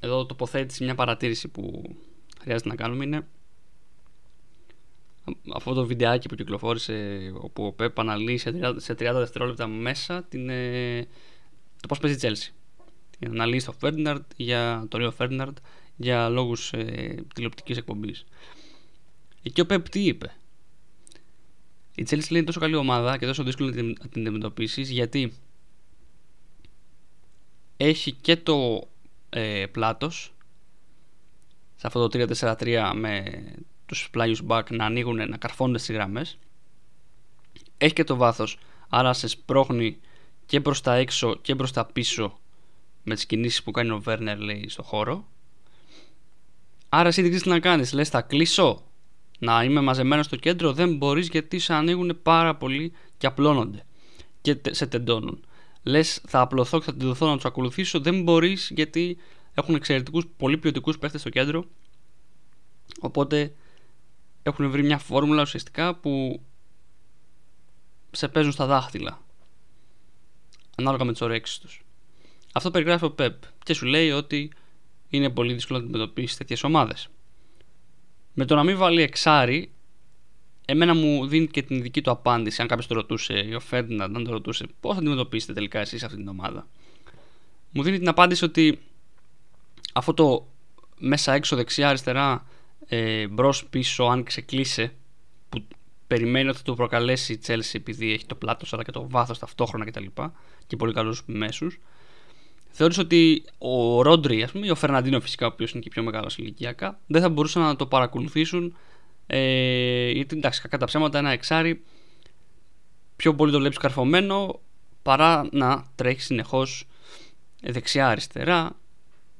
εδώ 0.00 0.26
τοποθέτηση, 0.26 0.84
μια 0.84 0.94
παρατήρηση 0.94 1.48
που 1.48 1.94
χρειάζεται 2.40 2.68
να 2.68 2.74
κάνουμε 2.74 3.04
είναι 3.04 3.26
αυτό 5.54 5.74
το 5.74 5.86
βιντεάκι 5.86 6.28
που 6.28 6.34
κυκλοφόρησε 6.34 7.18
όπου 7.34 7.64
ο 7.66 7.72
Πεπ 7.72 7.98
αναλύει 7.98 8.38
σε 8.38 8.50
30, 8.62 8.74
σε 8.76 8.92
30 8.92 8.96
δευτερόλεπτα 8.96 9.66
μέσα 9.66 10.22
την, 10.22 10.48
ε, 10.48 11.06
το 11.80 11.86
πώς 11.88 11.98
παίζει 11.98 12.16
η 12.16 12.20
Chelsea. 12.22 12.54
Για 13.18 13.28
να 13.28 13.34
αναλύσει 13.34 13.66
το 13.66 13.74
Ferdinand, 13.80 14.20
για 14.36 14.86
το 14.88 14.98
Rio 15.00 15.26
Ferdinand 15.26 15.52
για 15.96 16.28
λόγους 16.28 16.72
ε, 16.72 17.24
τηλεοπτικής 17.34 17.76
εκπομπής. 17.76 18.24
Εκεί 19.42 19.60
ο 19.60 19.66
Πεπ 19.66 19.88
τι 19.88 20.04
είπε; 20.04 20.36
Η 21.94 22.06
Chelsea 22.08 22.18
λέει 22.18 22.28
είναι 22.30 22.44
τόσο 22.44 22.60
καλή 22.60 22.74
ομάδα 22.74 23.18
και 23.18 23.26
τόσο 23.26 23.42
δύσκολο 23.42 23.68
να 23.68 23.74
την, 23.74 23.96
να 24.00 24.08
την 24.08 24.20
αντιμετωπίσεις 24.20 24.90
γιατί 24.90 25.32
έχει 27.76 28.12
και 28.12 28.36
το 28.36 28.88
ε, 29.30 29.66
πλάτος 29.66 30.34
σε 31.76 31.86
αυτό 31.86 32.08
το 32.08 32.26
3-4-3 32.40 32.92
με 32.94 33.22
τους 33.86 34.10
πλάγιους 34.10 34.42
back 34.48 34.62
να 34.70 34.84
ανοίγουν, 34.84 35.28
να 35.28 35.36
καρφώνονται 35.36 35.78
στις 35.78 35.94
γραμμές. 35.94 36.38
Έχει 37.78 37.92
και 37.92 38.04
το 38.04 38.16
βάθος 38.16 38.58
άρα 38.88 39.12
σε 39.12 39.28
σπρώχνει 39.28 39.98
και 40.46 40.60
προς 40.60 40.80
τα 40.80 40.94
έξω 40.94 41.36
και 41.36 41.54
προς 41.54 41.72
τα 41.72 41.84
πίσω 41.84 42.38
με 43.02 43.14
τις 43.14 43.26
κινήσεις 43.26 43.62
που 43.62 43.70
κάνει 43.70 43.90
ο 43.90 44.00
Βέρνερ 44.00 44.38
λέει 44.38 44.68
στο 44.68 44.82
χώρο. 44.82 45.26
Άρα 46.88 47.08
εσύ 47.08 47.28
τι 47.28 47.48
να 47.48 47.60
κάνεις 47.60 47.92
λες 47.92 48.08
θα 48.08 48.22
κλείσω. 48.22 48.82
Να 49.38 49.64
είμαι 49.64 49.80
μαζεμένος 49.80 50.26
στο 50.26 50.36
κέντρο 50.36 50.72
δεν 50.72 50.96
μπορείς 50.96 51.28
γιατί 51.28 51.58
σε 51.58 51.74
ανοίγουν 51.74 52.18
πάρα 52.22 52.56
πολύ 52.56 52.92
και 53.18 53.26
απλώνονται 53.26 53.84
και 54.40 54.60
σε 54.70 54.86
τεντώνουν. 54.86 55.44
Λες 55.82 56.22
θα 56.26 56.40
απλωθώ 56.40 56.78
και 56.78 56.84
θα 56.84 56.96
τεντωθώ 56.96 57.26
να 57.26 57.34
τους 57.34 57.44
ακολουθήσω 57.44 58.00
δεν 58.00 58.22
μπορείς 58.22 58.70
γιατί 58.74 59.18
έχουν 59.54 59.74
εξαιρετικούς, 59.74 60.26
πολύ 60.36 60.58
ποιοτικούς 60.58 60.98
παίχτες 60.98 61.20
στο 61.20 61.30
κέντρο. 61.30 61.64
Οπότε 63.00 63.54
έχουν 64.46 64.70
βρει 64.70 64.82
μια 64.82 64.98
φόρμουλα 64.98 65.42
ουσιαστικά 65.42 65.94
που 65.94 66.40
σε 68.10 68.28
παίζουν 68.28 68.52
στα 68.52 68.66
δάχτυλα. 68.66 69.20
Ανάλογα 70.76 71.04
με 71.04 71.12
τις 71.12 71.20
ωρέξεις 71.20 71.58
τους. 71.58 71.84
Αυτό 72.52 72.70
περιγράφει 72.70 73.04
ο 73.04 73.10
Πεπ 73.10 73.42
και 73.62 73.74
σου 73.74 73.86
λέει 73.86 74.10
ότι 74.10 74.52
είναι 75.08 75.30
πολύ 75.30 75.54
δύσκολο 75.54 75.78
να 75.78 75.84
αντιμετωπίσεις 75.84 76.36
τέτοιες 76.36 76.64
ομάδες. 76.64 77.08
Με 78.34 78.44
το 78.44 78.54
να 78.54 78.64
μην 78.64 78.76
βάλει 78.76 79.02
εξάρι, 79.02 79.70
εμένα 80.64 80.94
μου 80.94 81.26
δίνει 81.26 81.46
και 81.46 81.62
την 81.62 81.82
δική 81.82 82.02
του 82.02 82.10
απάντηση. 82.10 82.62
Αν 82.62 82.68
κάποιος 82.68 82.86
το 82.86 82.94
ρωτούσε, 82.94 83.44
ή 83.48 83.54
ο 83.54 83.60
Φέρντιναντ, 83.60 84.16
αν 84.16 84.24
το 84.24 84.30
ρωτούσε, 84.30 84.66
πώς 84.80 84.94
θα 84.94 85.00
αντιμετωπίσετε 85.00 85.52
τελικά 85.52 85.80
εσείς 85.80 86.02
αυτή 86.02 86.16
την 86.16 86.28
ομάδα. 86.28 86.66
Μου 87.70 87.82
δίνει 87.82 87.98
την 87.98 88.08
απάντηση 88.08 88.44
ότι 88.44 88.78
αυτό 89.92 90.14
το 90.14 90.46
μέσα 90.98 91.32
έξω 91.32 91.56
δεξιά 91.56 91.88
αριστερά 91.88 92.46
ε, 92.88 93.26
μπρος 93.26 93.66
πίσω 93.66 94.04
αν 94.04 94.22
ξεκλείσει 94.22 94.90
που 95.48 95.66
περιμένει 96.06 96.48
ότι 96.48 96.56
θα 96.56 96.62
το 96.62 96.74
προκαλέσει 96.74 97.32
η 97.32 97.40
Chelsea 97.46 97.72
επειδή 97.72 98.12
έχει 98.12 98.26
το 98.26 98.34
πλάτος 98.34 98.72
αλλά 98.72 98.82
και 98.82 98.90
το 98.90 99.08
βάθος 99.08 99.38
ταυτόχρονα 99.38 99.84
κτλ 99.84 100.04
και, 100.04 100.30
και 100.66 100.76
πολύ 100.76 100.92
καλούς 100.92 101.22
μέσους 101.26 101.78
θεώρησε 102.70 103.00
ότι 103.00 103.44
ο 103.58 104.02
Ρόντρι 104.02 104.42
ας 104.42 104.52
πούμε, 104.52 104.66
ή 104.66 104.70
ο 104.70 104.74
Φερναντίνο 104.74 105.20
φυσικά 105.20 105.46
ο 105.46 105.50
οποίος 105.52 105.70
είναι 105.70 105.80
και 105.80 105.88
πιο 105.88 106.02
μεγάλος 106.02 106.38
ηλικιακά 106.38 106.98
δεν 107.06 107.22
θα 107.22 107.28
μπορούσαν 107.28 107.62
να 107.62 107.76
το 107.76 107.86
παρακολουθήσουν 107.86 108.76
ε, 109.26 110.10
γιατί 110.10 110.36
εντάξει 110.36 110.60
κακά 110.60 110.78
τα 110.78 110.86
ψέματα 110.86 111.18
ένα 111.18 111.30
εξάρι 111.30 111.82
πιο 113.16 113.34
πολύ 113.34 113.52
το 113.52 113.58
βλέπεις 113.58 113.78
καρφωμένο 113.78 114.60
παρά 115.02 115.48
να 115.52 115.84
τρέχεις 115.94 116.24
συνεχώς 116.24 116.86
δεξιά 117.62 118.08
αριστερά 118.08 118.76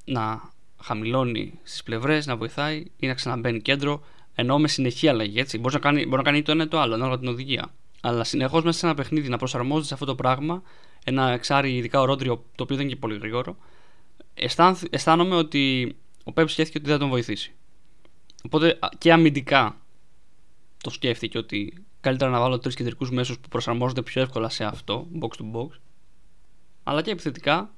να 0.04 0.54
χαμηλώνει 0.86 1.58
στις 1.62 1.82
πλευρές, 1.82 2.26
να 2.26 2.36
βοηθάει 2.36 2.84
ή 2.96 3.06
να 3.06 3.14
ξαναμπαίνει 3.14 3.60
κέντρο, 3.60 4.04
ενώ 4.34 4.58
με 4.58 4.68
συνεχή 4.68 5.08
αλλαγή. 5.08 5.38
Έτσι. 5.38 5.58
Μπορεί 5.58 5.74
να 5.74 5.80
κάνει, 5.80 6.04
μπορεί 6.04 6.16
να 6.16 6.22
κάνει 6.22 6.42
το 6.42 6.52
ένα 6.52 6.64
ή 6.64 6.68
το 6.68 6.80
άλλο, 6.80 6.94
ανάλογα 6.94 7.18
την 7.18 7.28
οδηγία. 7.28 7.74
Αλλά 8.00 8.24
συνεχώς 8.24 8.64
μέσα 8.64 8.78
σε 8.78 8.86
ένα 8.86 8.94
παιχνίδι 8.94 9.28
να 9.28 9.36
προσαρμόζεται 9.36 9.86
σε 9.86 9.94
αυτό 9.94 10.06
το 10.06 10.14
πράγμα, 10.14 10.62
ένα 11.04 11.30
εξάρι, 11.30 11.76
ειδικά 11.76 12.00
ο 12.00 12.04
Ρόντριο, 12.04 12.44
το 12.54 12.62
οποίο 12.62 12.76
δεν 12.76 12.84
είναι 12.84 12.94
και 12.94 13.00
πολύ 13.00 13.18
γρήγορο, 13.18 13.56
αισθάνομαι 14.90 15.34
ότι 15.34 15.96
ο 16.24 16.32
Πέπ 16.32 16.48
σκέφτηκε 16.48 16.78
ότι 16.78 16.86
δεν 16.86 16.96
θα 16.96 17.00
τον 17.00 17.10
βοηθήσει. 17.10 17.54
Οπότε 18.44 18.78
και 18.98 19.12
αμυντικά 19.12 19.80
το 20.82 20.90
σκέφτηκε 20.90 21.38
ότι 21.38 21.84
καλύτερα 22.00 22.30
να 22.30 22.40
βάλω 22.40 22.58
τρεις 22.58 22.74
κεντρικούς 22.74 23.10
μέσους 23.10 23.38
που 23.38 23.48
προσαρμόζονται 23.48 24.02
πιο 24.02 24.22
εύκολα 24.22 24.48
σε 24.48 24.64
αυτό, 24.64 25.06
box 25.20 25.42
to 25.42 25.56
box. 25.56 25.68
Αλλά 26.82 27.02
και 27.02 27.10
επιθετικά 27.10 27.74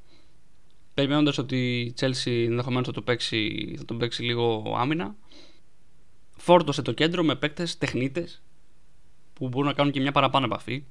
περιμένοντας 0.99 1.39
ότι 1.39 1.81
η 1.81 1.95
Chelsea 2.01 2.45
ενδεχομένως 2.47 2.87
θα, 2.87 2.93
το 2.93 3.03
παίξει, 3.03 3.75
θα 3.79 3.85
τον 3.85 3.99
παίξει 3.99 4.23
λίγο 4.23 4.75
άμυνα. 4.79 5.17
Φόρτωσε 6.37 6.83
το 6.83 6.93
κέντρο 6.93 7.23
με 7.23 7.35
παίκτες 7.37 7.79
τεχνίτες 7.79 8.43
που 9.35 9.49
μπορούν 9.49 9.69
να 9.69 9.75
κάνουν 9.75 9.93
και 9.93 10.01
μια 10.01 10.13
παραπάνω 10.13 10.47
επαφή. 10.47 10.85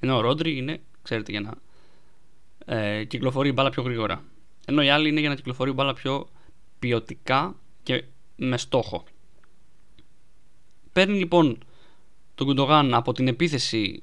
Ενώ 0.00 0.16
ο 0.16 0.20
Ρόντρι 0.20 0.56
είναι, 0.56 0.80
ξέρετε, 1.02 1.30
για 1.30 1.40
να 1.40 1.54
ε, 2.76 3.04
κυκλοφορεί 3.04 3.48
η 3.48 3.52
μπάλα 3.54 3.70
πιο 3.70 3.82
γρήγορα. 3.82 4.24
Ενώ 4.66 4.82
οι 4.82 4.88
άλλοι 4.88 5.08
είναι 5.08 5.20
για 5.20 5.28
να 5.28 5.34
κυκλοφορεί 5.34 5.70
η 5.70 5.74
μπάλα 5.76 5.94
πιο 5.94 6.28
ποιοτικά 6.78 7.56
και 7.82 8.04
με 8.36 8.58
στόχο. 8.58 9.04
Παίρνει 10.92 11.18
λοιπόν 11.18 11.58
τον 12.34 12.46
Κουντογάν 12.46 12.94
από 12.94 13.12
την 13.12 13.28
επίθεση. 13.28 14.02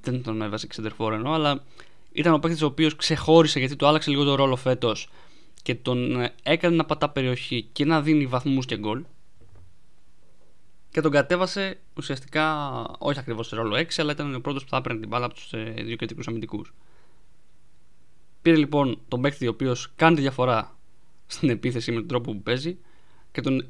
Δεν 0.00 0.22
τον 0.22 0.42
έβαζε 0.42 0.66
ξεντερφόρ 0.66 1.12
εννοώ, 1.12 1.32
αλλά 1.32 1.64
ήταν 2.12 2.32
ο 2.32 2.38
παίκτης 2.38 2.62
ο 2.62 2.66
οποίος 2.66 2.96
ξεχώρισε 2.96 3.58
γιατί 3.58 3.76
του 3.76 3.86
άλλαξε 3.86 4.10
λίγο 4.10 4.24
το 4.24 4.34
ρόλο 4.34 4.56
φέτος 4.56 5.08
και 5.62 5.74
τον 5.74 6.20
ε, 6.20 6.34
έκανε 6.42 6.76
να 6.76 6.84
πατά 6.84 7.10
περιοχή 7.10 7.68
και 7.72 7.84
να 7.84 8.02
δίνει 8.02 8.26
βαθμούς 8.26 8.66
και 8.66 8.78
γκολ. 8.78 9.04
Και 10.90 11.00
τον 11.00 11.10
κατέβασε 11.10 11.80
ουσιαστικά, 11.96 12.84
όχι 12.98 13.18
ακριβώς 13.18 13.46
σε 13.46 13.56
ρόλο 13.56 13.76
6, 13.76 13.84
αλλά 13.96 14.12
ήταν 14.12 14.34
ο 14.34 14.40
πρώτος 14.40 14.62
που 14.64 14.68
θα 14.70 14.76
έπαιρνε 14.76 15.00
την 15.00 15.08
μπάλα 15.08 15.24
από 15.24 15.34
τους 15.34 15.52
ε, 15.52 15.74
δύο 15.76 15.96
κεντρικούς 15.96 16.28
αμυντικούς. 16.28 16.74
Πήρε 18.42 18.56
λοιπόν 18.56 19.00
τον 19.08 19.20
παίκτη 19.20 19.46
ο 19.46 19.50
οποίος 19.50 19.92
κάνει 19.96 20.14
τη 20.14 20.20
διαφορά 20.20 20.78
στην 21.26 21.50
επίθεση 21.50 21.92
με 21.92 21.98
τον 21.98 22.08
τρόπο 22.08 22.32
που 22.32 22.42
παίζει 22.42 22.78
και 23.32 23.40
τον 23.40 23.66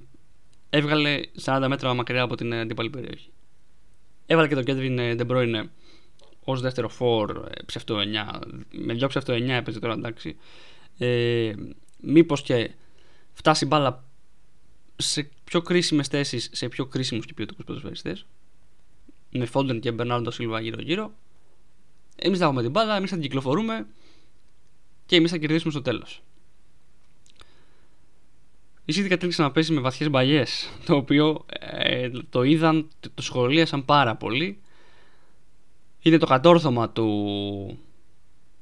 έβγαλε 0.71 1.21
40 1.45 1.67
μέτρα 1.69 1.95
μακριά 1.95 2.23
από 2.23 2.35
την 2.35 2.55
αντίπαλη 2.55 2.91
περιοχή. 2.91 3.31
Έβαλε 4.27 4.49
και 4.49 4.55
τον 4.55 4.65
Κέντριν 4.65 4.99
De 4.99 5.27
ως 6.45 6.61
δεύτερο 6.61 6.89
φόρ 6.89 7.49
ε, 7.51 7.63
ψευτο 7.67 7.97
9. 7.99 8.41
Με 8.71 8.95
δυο 8.95 9.09
ψευτο 9.09 9.35
9 9.35 9.49
έπαιζε 9.49 9.79
τώρα 9.79 9.93
εντάξει. 9.95 10.37
Ε, 10.99 11.53
Μήπως 12.01 12.43
και 12.43 12.71
φτάσει 13.33 13.67
μπάλα 13.67 14.05
σε 14.97 15.31
πιο 15.45 15.63
κρίσιμες 15.63 16.09
θέσεις, 16.09 16.49
σε 16.53 16.69
πιο 16.69 16.87
κρίσιμους 16.87 17.27
και 17.27 17.35
ποιοτικού 17.35 17.65
ποδοσφαιριστές. 17.65 18.27
Με 19.31 19.47
Φόντεν 19.47 19.81
και 19.81 19.93
Μπερνάρντο 19.93 20.31
Σίλβα 20.31 20.61
γύρω-γύρω. 20.61 21.13
Εμείς 22.17 22.39
θα 22.39 22.45
έχουμε 22.45 22.63
την 22.63 22.71
μπάλα, 22.71 22.97
εμείς 22.97 23.11
θα 23.11 23.17
την 23.17 23.25
κυκλοφορούμε 23.25 23.87
και 25.07 25.17
εμείς 25.17 25.31
θα 25.31 25.37
κερδίσουμε 25.37 25.73
στο 25.73 25.83
τέλος. 25.83 26.23
Η 28.85 28.93
City 28.97 29.09
κατέληξε 29.09 29.43
να 29.43 29.51
παίζει 29.51 29.73
με 29.73 29.81
βαθιές 29.81 30.11
μπαγιέ, 30.11 30.45
το 30.87 30.97
οποίο 30.97 31.45
ε, 31.59 32.11
το 32.31 32.43
είδαν, 32.43 32.89
το 33.15 33.23
σχολίασαν 33.23 33.85
πάρα 33.85 34.17
πολύ 34.17 34.61
είναι 36.01 36.19
το 36.19 36.27
κατόρθωμα 36.27 36.91
του 36.91 37.79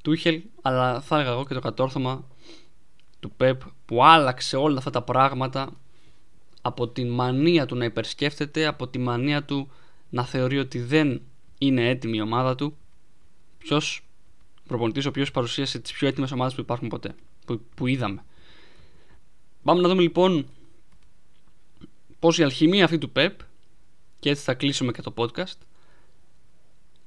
Τούχελ, 0.02 0.42
αλλά 0.62 1.00
θα 1.00 1.14
έλεγα 1.14 1.30
εγώ 1.30 1.44
και 1.44 1.54
το 1.54 1.60
κατόρθωμα 1.60 2.24
του 3.20 3.30
Πεπ 3.30 3.60
που 3.86 4.04
άλλαξε 4.04 4.56
όλα 4.56 4.78
αυτά 4.78 4.90
τα 4.90 5.02
πράγματα 5.02 5.70
από 6.62 6.88
τη 6.88 7.04
μανία 7.04 7.66
του 7.66 7.76
να 7.76 7.84
υπερσκέφτεται, 7.84 8.66
από 8.66 8.88
τη 8.88 8.98
μανία 8.98 9.44
του 9.44 9.70
να 10.10 10.24
θεωρεί 10.24 10.58
ότι 10.58 10.80
δεν 10.80 11.20
είναι 11.58 11.88
έτοιμη 11.88 12.16
η 12.16 12.20
ομάδα 12.20 12.54
του. 12.54 12.76
Ποιος 13.58 14.02
προπονητής 14.66 15.06
ο 15.06 15.08
οποίος 15.08 15.30
παρουσίασε 15.30 15.78
τις 15.78 15.92
πιο 15.92 16.08
έτοιμες 16.08 16.32
ομάδες 16.32 16.54
που 16.54 16.60
υπάρχουν 16.60 16.88
ποτέ, 16.88 17.14
που, 17.46 17.60
που 17.74 17.86
είδαμε. 17.86 18.24
Πάμε 19.62 19.80
να 19.80 19.88
δούμε 19.88 20.02
λοιπόν 20.02 20.46
πώς 22.18 22.38
η 22.38 22.42
αλχημία 22.42 22.84
αυτή 22.84 22.98
του 22.98 23.10
Πεπ, 23.10 23.40
και 24.20 24.30
έτσι 24.30 24.42
θα 24.42 24.54
κλείσουμε 24.54 24.92
και 24.92 25.02
το 25.02 25.14
podcast, 25.16 25.58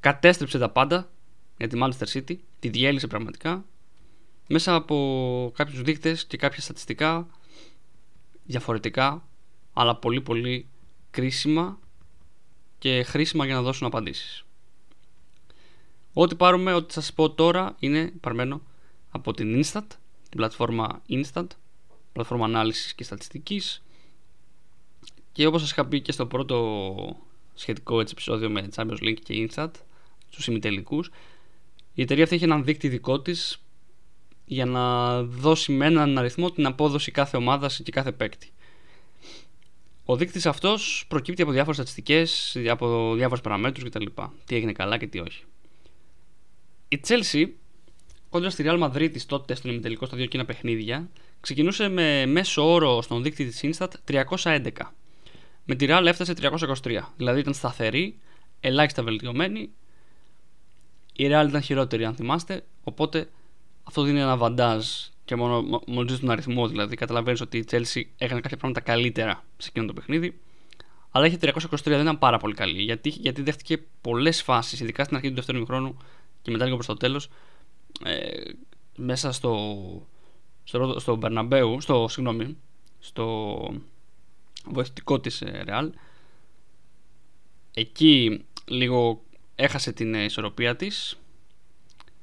κατέστρεψε 0.01 0.59
τα 0.59 0.69
πάντα 0.69 1.11
για 1.57 1.67
τη 1.67 1.79
Manchester 1.83 2.07
City, 2.13 2.35
τη 2.59 2.69
διέλυσε 2.69 3.07
πραγματικά 3.07 3.65
μέσα 4.47 4.75
από 4.75 5.51
κάποιους 5.55 5.81
δείκτες 5.81 6.25
και 6.25 6.37
κάποια 6.37 6.61
στατιστικά 6.61 7.27
διαφορετικά 8.43 9.27
αλλά 9.73 9.95
πολύ 9.95 10.21
πολύ 10.21 10.67
κρίσιμα 11.11 11.79
και 12.77 13.03
χρήσιμα 13.03 13.45
για 13.45 13.55
να 13.55 13.61
δώσουν 13.61 13.87
απαντήσεις. 13.87 14.45
Ό,τι 16.13 16.35
πάρουμε, 16.35 16.73
ό,τι 16.73 16.93
σας 16.93 17.13
πω 17.13 17.29
τώρα 17.31 17.75
είναι 17.79 18.13
παρμένο 18.19 18.61
από 19.11 19.33
την 19.33 19.63
Instat, 19.63 19.87
την 20.29 20.37
πλατφόρμα 20.37 21.01
Instat, 21.09 21.47
πλατφόρμα 22.13 22.45
ανάλυσης 22.45 22.93
και 22.93 23.03
στατιστικής 23.03 23.83
και 25.31 25.45
όπως 25.45 25.61
σας 25.61 25.71
είχα 25.71 25.85
πει 25.85 26.01
και 26.01 26.11
στο 26.11 26.25
πρώτο 26.25 27.17
σχετικό 27.53 27.99
έτσι, 27.99 28.13
επεισόδιο 28.13 28.49
με 28.49 28.69
Champions 28.75 29.01
League 29.01 29.19
και 29.23 29.49
Instat 29.49 29.71
στους 30.31 30.47
ημιτελικούς 30.47 31.09
η 31.93 32.01
εταιρεία 32.01 32.23
αυτή 32.23 32.35
έχει 32.35 32.43
έναν 32.43 32.63
δείκτη 32.63 32.87
δικό 32.87 33.21
της 33.21 33.61
για 34.45 34.65
να 34.65 35.23
δώσει 35.23 35.71
με 35.71 35.85
έναν 35.85 36.17
αριθμό 36.17 36.51
την 36.51 36.65
απόδοση 36.65 37.11
κάθε 37.11 37.37
ομάδας 37.37 37.81
και 37.83 37.91
κάθε 37.91 38.11
παίκτη. 38.11 38.51
Ο 40.05 40.15
δείκτης 40.15 40.45
αυτός 40.45 41.05
προκύπτει 41.07 41.41
από 41.41 41.51
διάφορες 41.51 41.75
στατιστικές, 41.75 42.57
από 42.67 43.15
διάφορου 43.15 43.41
παραμέτρους 43.41 43.89
κτλ. 43.89 44.05
Τι 44.45 44.55
έγινε 44.55 44.71
καλά 44.71 44.97
και 44.97 45.07
τι 45.07 45.19
όχι. 45.19 45.43
Η 46.87 47.01
Chelsea 47.07 47.49
κόντρα 48.29 48.49
στη 48.49 48.63
Real 48.67 48.83
Madrid 48.83 49.21
τότε 49.27 49.55
στον 49.55 49.71
ημιτελικό 49.71 50.05
στα 50.05 50.17
δύο 50.17 50.25
κοινά 50.25 50.45
παιχνίδια 50.45 51.09
ξεκινούσε 51.39 51.87
με 51.87 52.25
μέσο 52.25 52.71
όρο 52.71 53.01
στον 53.01 53.23
δείκτη 53.23 53.45
της 53.45 53.59
Instat 53.63 53.89
311. 54.11 54.69
Με 55.65 55.75
τη 55.75 55.85
Real 55.89 56.03
έφτασε 56.05 56.33
323. 56.41 56.99
Δηλαδή 57.17 57.39
ήταν 57.39 57.53
σταθερή, 57.53 58.19
ελάχιστα 58.59 59.03
βελτιωμένη. 59.03 59.71
Η 61.21 61.27
Real 61.27 61.45
ήταν 61.47 61.61
χειρότερη, 61.61 62.05
αν 62.05 62.15
θυμάστε. 62.15 62.63
Οπότε 62.83 63.29
αυτό 63.83 64.03
δίνει 64.03 64.19
ένα 64.19 64.37
βαντάζ 64.37 64.85
και 65.25 65.35
μόνο 65.35 65.81
μόλις 65.87 66.19
τον 66.19 66.29
αριθμό 66.29 66.67
δηλαδή. 66.67 66.95
Καταλαβαίνεις 66.95 67.41
ότι 67.41 67.57
η 67.57 67.65
Chelsea 67.71 68.01
έκανε 68.17 68.41
κάποια 68.41 68.57
πράγματα 68.57 68.79
καλύτερα 68.79 69.43
σε 69.57 69.67
εκείνο 69.69 69.85
το 69.85 69.93
παιχνίδι. 69.93 70.39
Αλλά 71.11 71.25
είχε 71.25 71.37
323 71.41 71.53
δεν 71.83 72.01
ήταν 72.01 72.19
πάρα 72.19 72.37
πολύ 72.37 72.53
καλή. 72.53 72.81
Γιατί, 72.81 73.09
γιατί 73.09 73.41
δέχτηκε 73.41 73.83
πολλές 74.01 74.41
φάσεις, 74.41 74.79
ειδικά 74.79 75.03
στην 75.03 75.15
αρχή 75.15 75.29
του 75.29 75.35
δεύτερου 75.35 75.65
χρόνου 75.65 75.97
και 76.41 76.51
μετά 76.51 76.63
λίγο 76.63 76.75
προς 76.75 76.87
το 76.87 76.95
τέλος. 76.95 77.29
Ε, 78.03 78.51
μέσα 78.95 79.31
στο, 79.31 79.77
στο, 80.63 80.99
στο 80.99 81.15
Μπερναμπέου, 81.15 81.81
στο, 81.81 82.07
συγγνώμη, 82.09 82.57
στο 82.99 83.57
βοηθητικό 84.65 85.19
της 85.19 85.43
Ρεάλ 85.63 85.91
εκεί 87.73 88.45
λίγο 88.65 89.23
έχασε 89.63 89.91
την 89.91 90.13
ισορροπία 90.13 90.75
της. 90.75 91.19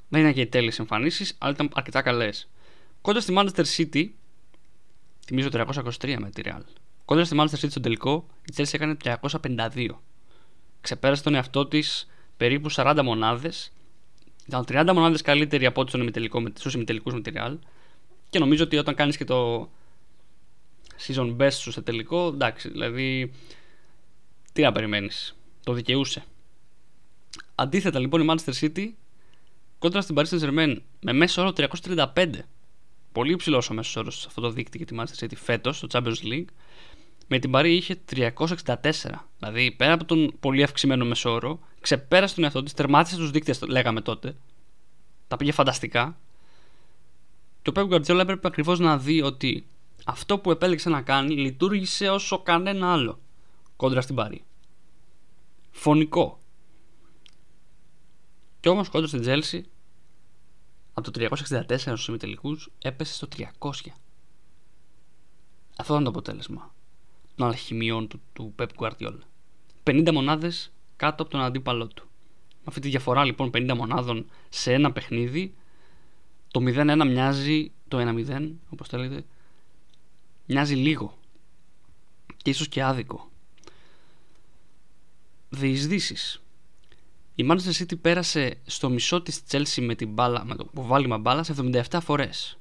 Δεν 0.09 0.21
ήταν 0.21 0.33
και 0.33 0.40
οι 0.40 0.47
τέλειες 0.47 0.78
εμφανίσεις 0.78 1.37
αλλά 1.38 1.52
ήταν 1.52 1.71
αρκετά 1.75 2.02
καλές. 2.02 2.49
Κόντρα 3.00 3.21
στη 3.21 3.35
Manchester 3.37 3.64
City 3.76 4.09
θυμίζω 5.25 5.49
323 5.52 6.16
με 6.18 6.30
τη 6.30 6.42
Real. 6.45 6.62
Κόντρα 7.04 7.25
στη 7.25 7.37
Manchester 7.38 7.64
City 7.64 7.71
στο 7.71 7.80
τελικό 7.80 8.26
η 8.45 8.52
Chelsea 8.57 8.73
έκανε 8.73 8.97
352 9.04 9.88
ξεπέρασε 10.80 11.23
τον 11.23 11.35
εαυτό 11.35 11.66
της 11.66 12.09
περίπου 12.37 12.73
40 12.73 13.00
μονάδες. 13.04 13.73
Ήταν 14.47 14.64
30 14.68 14.90
μονάδες 14.95 15.23
καλύτερη 15.23 15.66
από 15.66 15.80
ό,τι 15.80 15.88
στον 15.88 16.02
ημιτελικό, 16.02 16.42
στους 16.54 16.75
ημιτελικούς 16.75 17.14
με 17.14 17.21
τη 17.21 17.30
Real. 17.35 17.59
Και 18.30 18.38
νομίζω 18.38 18.64
ότι 18.64 18.76
όταν 18.76 18.95
κάνεις 18.95 19.16
και 19.16 19.25
το 19.25 19.68
season 21.07 21.37
best 21.37 21.52
σου 21.52 21.71
σε 21.71 21.83
τελικό, 21.83 22.26
εντάξει, 22.26 22.68
δηλαδή 22.68 23.33
τι 24.52 24.62
να 24.62 24.73
περιμένεις, 24.73 25.37
το 25.64 25.73
δικαιούσε. 25.73 26.25
Αντίθετα 27.54 27.99
λοιπόν 27.99 28.21
η 28.21 28.26
Manchester 28.30 28.52
City 28.61 28.88
κόντρα 29.78 30.00
στην 30.00 30.16
Paris 30.18 30.28
Saint-Germain 30.28 30.76
με 31.00 31.12
μέσο 31.12 31.42
όρο 31.42 31.52
335, 31.57 32.30
πολύ 33.12 33.33
υψηλός 33.33 33.71
ο 33.71 33.75
μέσος 33.75 33.97
όρος 33.97 34.21
σε 34.21 34.25
αυτό 34.28 34.40
το 34.40 34.50
δίκτυο 34.50 34.85
για 34.85 34.87
τη 34.87 34.97
Manchester 35.00 35.25
City 35.25 35.37
φέτος 35.37 35.76
στο 35.76 35.87
Champions 35.90 36.33
League, 36.33 36.45
με 37.26 37.38
την 37.38 37.50
Paris 37.54 37.64
είχε 37.64 38.00
364. 38.11 38.30
Δηλαδή 39.38 39.73
πέρα 39.73 39.92
από 39.92 40.04
τον 40.04 40.33
πολύ 40.40 40.62
αυξημένο 40.62 41.04
μέσο 41.04 41.30
όρο, 41.30 41.61
ξεπέρασε 41.80 42.35
τον 42.35 42.45
εαυτό 42.45 42.62
της, 42.62 42.73
τερμάτισε 42.73 43.16
τους 43.16 43.30
δείκτε, 43.30 43.54
λέγαμε 43.68 44.00
τότε. 44.00 44.37
Τα 45.28 45.37
πήγε 45.37 45.52
φανταστικά. 45.52 46.18
Και 47.62 47.71
ο 47.71 47.73
Pep 47.76 47.95
Guardiola 47.95 48.18
έπρεπε 48.18 48.47
ακριβώς 48.47 48.78
να 48.78 48.99
δει 48.99 49.23
ότι 49.23 49.66
αυτό 50.04 50.38
που 50.38 50.50
επέλεξε 50.50 50.88
να 50.88 51.02
κάνει 51.02 51.37
λειτουργήσε 51.37 52.09
όσο 52.09 52.38
κανένα 52.38 52.92
άλλο 52.92 53.18
κόντρα 53.76 54.00
στην 54.00 54.14
Πάρη. 54.14 54.45
Φωνικό. 55.71 56.40
Και 58.61 58.69
όμως 58.69 58.88
κόντρα 58.88 59.09
στην 59.09 59.21
Τζέλση 59.21 59.67
από 60.95 61.11
το 61.11 61.29
364 61.37 61.79
στους 61.79 62.09
ημιτελικούς 62.09 62.71
έπεσε 62.79 63.15
στο 63.15 63.29
300. 63.37 63.47
Αυτό 65.77 65.93
ήταν 65.93 66.05
το 66.05 66.11
αποτέλεσμα 66.11 66.75
των 67.37 67.47
αλχημιών 67.47 68.09
του, 68.09 68.21
του 68.33 68.55
Pep 68.59 68.67
Guardiola. 68.79 69.19
50 69.85 70.11
μονάδες 70.12 70.73
κάτω 70.97 71.23
από 71.23 71.33
τον 71.33 71.41
αντίπαλό 71.41 71.87
του. 71.87 72.09
Με 72.49 72.65
αυτή 72.65 72.81
τη 72.81 72.88
διαφορά 72.88 73.25
λοιπόν 73.25 73.50
50 73.55 73.73
μονάδων 73.77 74.27
σε 74.49 74.73
ένα 74.73 74.93
παιχνίδι 74.93 75.55
το 76.50 76.61
0-1 76.64 77.03
μοιάζει 77.07 77.73
το 77.88 78.25
1-0 78.29 78.51
όπως 78.71 78.88
θέλετε 78.88 79.25
μοιάζει 80.47 80.75
λίγο 80.75 81.18
και 82.37 82.51
ίσως 82.51 82.68
και 82.68 82.83
άδικο. 82.83 83.31
Διεισδύσεις. 85.49 86.42
Η 87.40 87.46
Manchester 87.51 87.83
City 87.83 88.01
πέρασε 88.01 88.59
στο 88.66 88.88
μισό 88.90 89.22
της 89.22 89.42
Chelsea 89.51 89.81
με, 89.81 89.94
την 89.94 90.12
μπάλα, 90.12 90.44
με 90.44 90.55
το 90.55 90.68
βάλιμα 90.72 91.18
μπάλα 91.18 91.42
σε 91.42 91.55
77 91.90 91.98
φορές. 92.03 92.59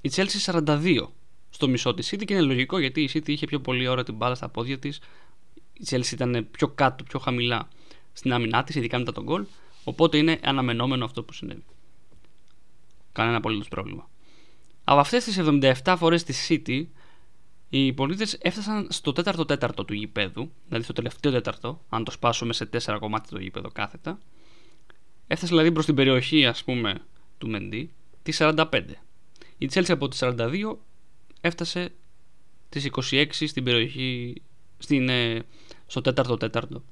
Η 0.00 0.10
Chelsea 0.14 0.52
42 0.66 1.08
στο 1.50 1.68
μισό 1.68 1.94
της 1.94 2.14
City 2.14 2.24
και 2.24 2.32
είναι 2.34 2.42
λογικό 2.42 2.78
γιατί 2.78 3.02
η 3.02 3.10
City 3.12 3.28
είχε 3.28 3.46
πιο 3.46 3.60
πολύ 3.60 3.86
ώρα 3.86 4.02
την 4.02 4.14
μπάλα 4.14 4.34
στα 4.34 4.48
πόδια 4.48 4.78
της. 4.78 5.00
Η 5.72 5.84
Chelsea 5.90 6.12
ήταν 6.12 6.48
πιο 6.50 6.68
κάτω, 6.68 7.04
πιο 7.04 7.18
χαμηλά 7.18 7.68
στην 8.12 8.32
άμυνά 8.32 8.64
της, 8.64 8.74
ειδικά 8.74 8.98
μετά 8.98 9.12
τον 9.12 9.24
γκολ. 9.24 9.44
Οπότε 9.84 10.18
είναι 10.18 10.40
αναμενόμενο 10.42 11.04
αυτό 11.04 11.22
που 11.22 11.32
συνέβη. 11.32 11.64
Κανένα 13.12 13.36
απολύτως 13.36 13.68
πρόβλημα. 13.68 14.08
Από 14.84 15.00
αυτές 15.00 15.24
τις 15.24 15.38
77 15.38 15.94
φορές 15.98 16.22
της 16.24 16.46
City, 16.50 16.86
οι 17.76 17.92
πολίτες 17.92 18.38
έφτασαν 18.40 18.86
στο 18.90 19.12
4ο 19.16 19.46
τέταρτο 19.46 19.84
του 19.84 19.94
γηπέδου, 19.94 20.50
δηλαδή 20.66 20.84
στο 20.84 20.92
τελευταίο 20.92 21.32
τέταρτο, 21.32 21.84
αν 21.88 22.04
το 22.04 22.10
σπάσουμε 22.10 22.52
σε 22.52 22.68
4 22.84 22.96
κομμάτια 23.00 23.30
το 23.30 23.42
γήπεδο 23.42 23.70
κάθετα. 23.70 24.18
Έφτασε 25.26 25.52
δηλαδή 25.52 25.72
προς 25.72 25.84
την 25.84 25.94
περιοχή, 25.94 26.46
ας 26.46 26.64
πούμε, 26.64 26.94
του 27.38 27.48
Μεντί, 27.48 27.92
τη 28.22 28.32
45. 28.38 28.82
Η 29.58 29.68
Chelsea 29.72 29.90
από 29.90 30.08
τι 30.08 30.16
42 30.20 30.76
έφτασε 31.40 31.92
τις 32.68 32.90
26 33.10 33.26
στην 33.30 33.64
περιοχή, 33.64 34.42
στην, 34.78 35.08
ε, 35.08 35.44
στο 35.86 36.00
4ο 36.00 36.38
τέταρτο 36.38 36.82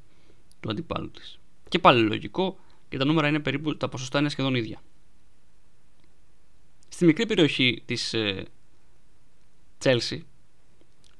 του 0.61 0.71
αντιπάλου 0.71 1.11
της. 1.11 1.39
Και 1.69 1.79
πάλι 1.79 2.03
λογικό 2.03 2.59
και 2.89 2.97
τα 2.97 3.05
νούμερα 3.05 3.29
είναι 3.29 3.41
περίπου, 3.41 3.77
τα 3.77 3.89
ποσοστά 3.89 4.19
είναι 4.19 4.29
σχεδόν 4.29 4.55
ίδια 4.55 4.83
στη 6.89 7.05
μικρή 7.05 7.27
περιοχή 7.27 7.83
της 7.87 8.15
ε, 8.15 8.45
Chelsea 9.85 10.19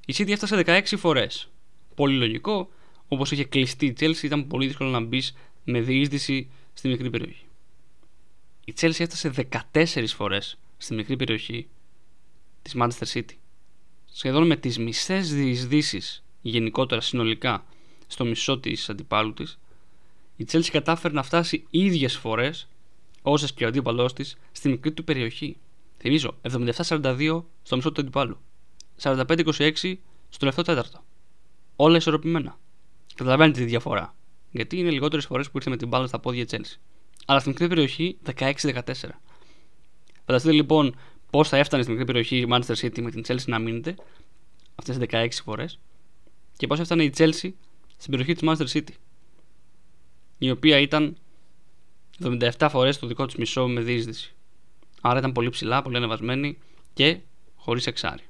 η 0.07 0.15
City 0.17 0.31
έφτασε 0.31 0.63
16 0.67 0.83
φορές. 0.97 1.51
Πολύ 1.95 2.17
λογικό, 2.17 2.71
όπως 3.09 3.31
είχε 3.31 3.45
κλειστεί 3.45 3.87
η 3.87 3.95
Chelsea 4.01 4.23
ήταν 4.23 4.47
πολύ 4.47 4.67
δύσκολο 4.67 4.91
να 4.91 5.01
μπεις 5.01 5.35
με 5.65 5.81
διείσδυση 5.81 6.51
στη 6.73 6.89
μικρή 6.89 7.11
περιοχή. 7.11 7.45
Η 8.65 8.75
Chelsea 8.81 9.01
έφτασε 9.01 9.33
14 9.73 10.05
φορές 10.07 10.59
στη 10.77 10.95
μικρή 10.95 11.17
περιοχή 11.17 11.69
της 12.63 12.75
Manchester 12.77 13.07
City. 13.13 13.35
Σχεδόν 14.13 14.47
με 14.47 14.57
τις 14.57 14.79
μισές 14.79 15.35
διεισδύσεις 15.35 16.25
γενικότερα 16.43 17.01
συνολικά 17.01 17.65
στο 18.07 18.25
μισό 18.25 18.59
της 18.59 18.89
αντιπάλου 18.89 19.33
της 19.33 19.59
η 20.37 20.47
Chelsea 20.53 20.69
κατάφερε 20.71 21.15
να 21.15 21.23
φτάσει 21.23 21.67
ίδιες 21.71 22.17
φορές 22.17 22.69
όσες 23.23 23.53
και 23.53 23.65
ο 23.65 23.69
αντίπαλός 23.69 24.13
της 24.13 24.37
στη 24.53 24.69
μικρή 24.69 24.93
του 24.93 25.05
περιοχή. 25.05 25.57
Θυμίζω, 25.99 26.35
77-42 26.43 27.45
στο 27.63 27.77
μισό 27.77 27.93
του 27.93 28.01
αντιπάλου. 28.01 28.39
45-26 29.03 29.97
στο 30.29 30.39
τελευταίο 30.39 30.65
τέταρτο. 30.65 31.05
Όλα 31.77 31.97
ισορροπημένα. 31.97 32.59
Καταλαβαίνετε 33.15 33.59
τη 33.59 33.65
διαφορά. 33.65 34.15
Γιατί 34.51 34.79
είναι 34.79 34.91
λιγότερες 34.91 35.27
φορές 35.27 35.51
που 35.51 35.57
ήρθε 35.57 35.71
με 35.71 35.77
την 35.77 35.89
μπάλα 35.89 36.07
στα 36.07 36.19
πόδια 36.19 36.45
Chelsea. 36.51 36.77
Αλλά 37.27 37.39
στην 37.41 37.51
μικρή 37.51 37.69
περιοχή 37.69 38.19
16-14. 38.37 38.83
Φανταστείτε 40.25 40.55
λοιπόν 40.55 40.97
πώς 41.31 41.49
θα 41.49 41.57
έφτανε 41.57 41.83
στην 41.83 41.95
μικρή 41.95 42.13
περιοχή 42.13 42.37
η 42.37 42.47
Manchester 42.51 42.75
City 42.75 43.01
με 43.01 43.11
την 43.11 43.23
Chelsea 43.27 43.45
να 43.47 43.59
μείνετε 43.59 43.95
αυτές 44.75 44.99
τις 44.99 45.07
16 45.11 45.29
φορές 45.45 45.79
και 46.57 46.67
πώς 46.67 46.81
έφτανε 46.81 47.05
η 47.05 47.13
Chelsea 47.17 47.53
στην 47.97 48.11
περιοχή 48.11 48.35
της 48.35 48.43
Manchester 48.49 48.79
City. 48.79 48.95
Η 50.39 50.51
οποία 50.51 50.79
ήταν 50.79 51.17
77 52.23 52.69
φορές 52.71 52.99
το 52.99 53.07
δικό 53.07 53.27
του 53.27 53.35
μισό 53.39 53.69
με 53.69 53.81
διείσδυση. 53.81 54.35
Άρα 55.01 55.19
ήταν 55.19 55.33
πολύ 55.33 55.51
ψηλά, 55.51 55.83
πολύ 55.83 55.97
ανεβασμένη 55.97 56.59
και 56.95 57.19
χωρίς 57.57 57.87
εξάρι. 57.87 58.23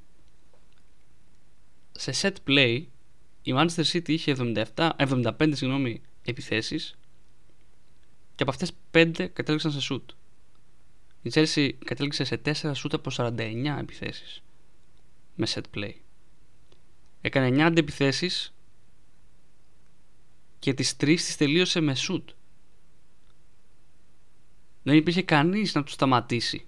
Σε 1.92 2.12
set 2.20 2.50
play 2.50 2.84
η 3.42 3.52
Manchester 3.56 3.84
City 3.92 4.08
είχε 4.08 4.36
77, 4.38 4.90
75 4.96 5.32
συγγνώμη, 5.52 6.00
επιθέσεις 6.24 6.98
και 8.34 8.42
από 8.42 8.50
αυτές 8.50 8.72
5 8.90 9.28
κατέληξαν 9.32 9.72
σε 9.72 9.88
shoot. 9.90 10.14
Η 11.22 11.30
Chelsea 11.34 11.70
κατέληξε 11.84 12.24
σε 12.24 12.40
4 12.44 12.52
shoot 12.52 12.92
από 12.92 13.10
49 13.16 13.76
επιθέσεις 13.78 14.42
με 15.34 15.46
set 15.54 15.76
play. 15.76 15.92
Έκανε 17.20 17.48
9 17.48 17.60
αντιπιθέσεις 17.60 18.54
και 20.58 20.74
τις 20.74 20.92
3 20.92 20.96
τις 21.16 21.36
τελείωσε 21.36 21.80
με 21.80 21.96
shoot 22.08 22.24
δεν 24.82 24.96
υπήρχε 24.96 25.22
κανείς 25.22 25.74
να 25.74 25.82
τους 25.84 25.92
σταματήσει. 25.92 26.66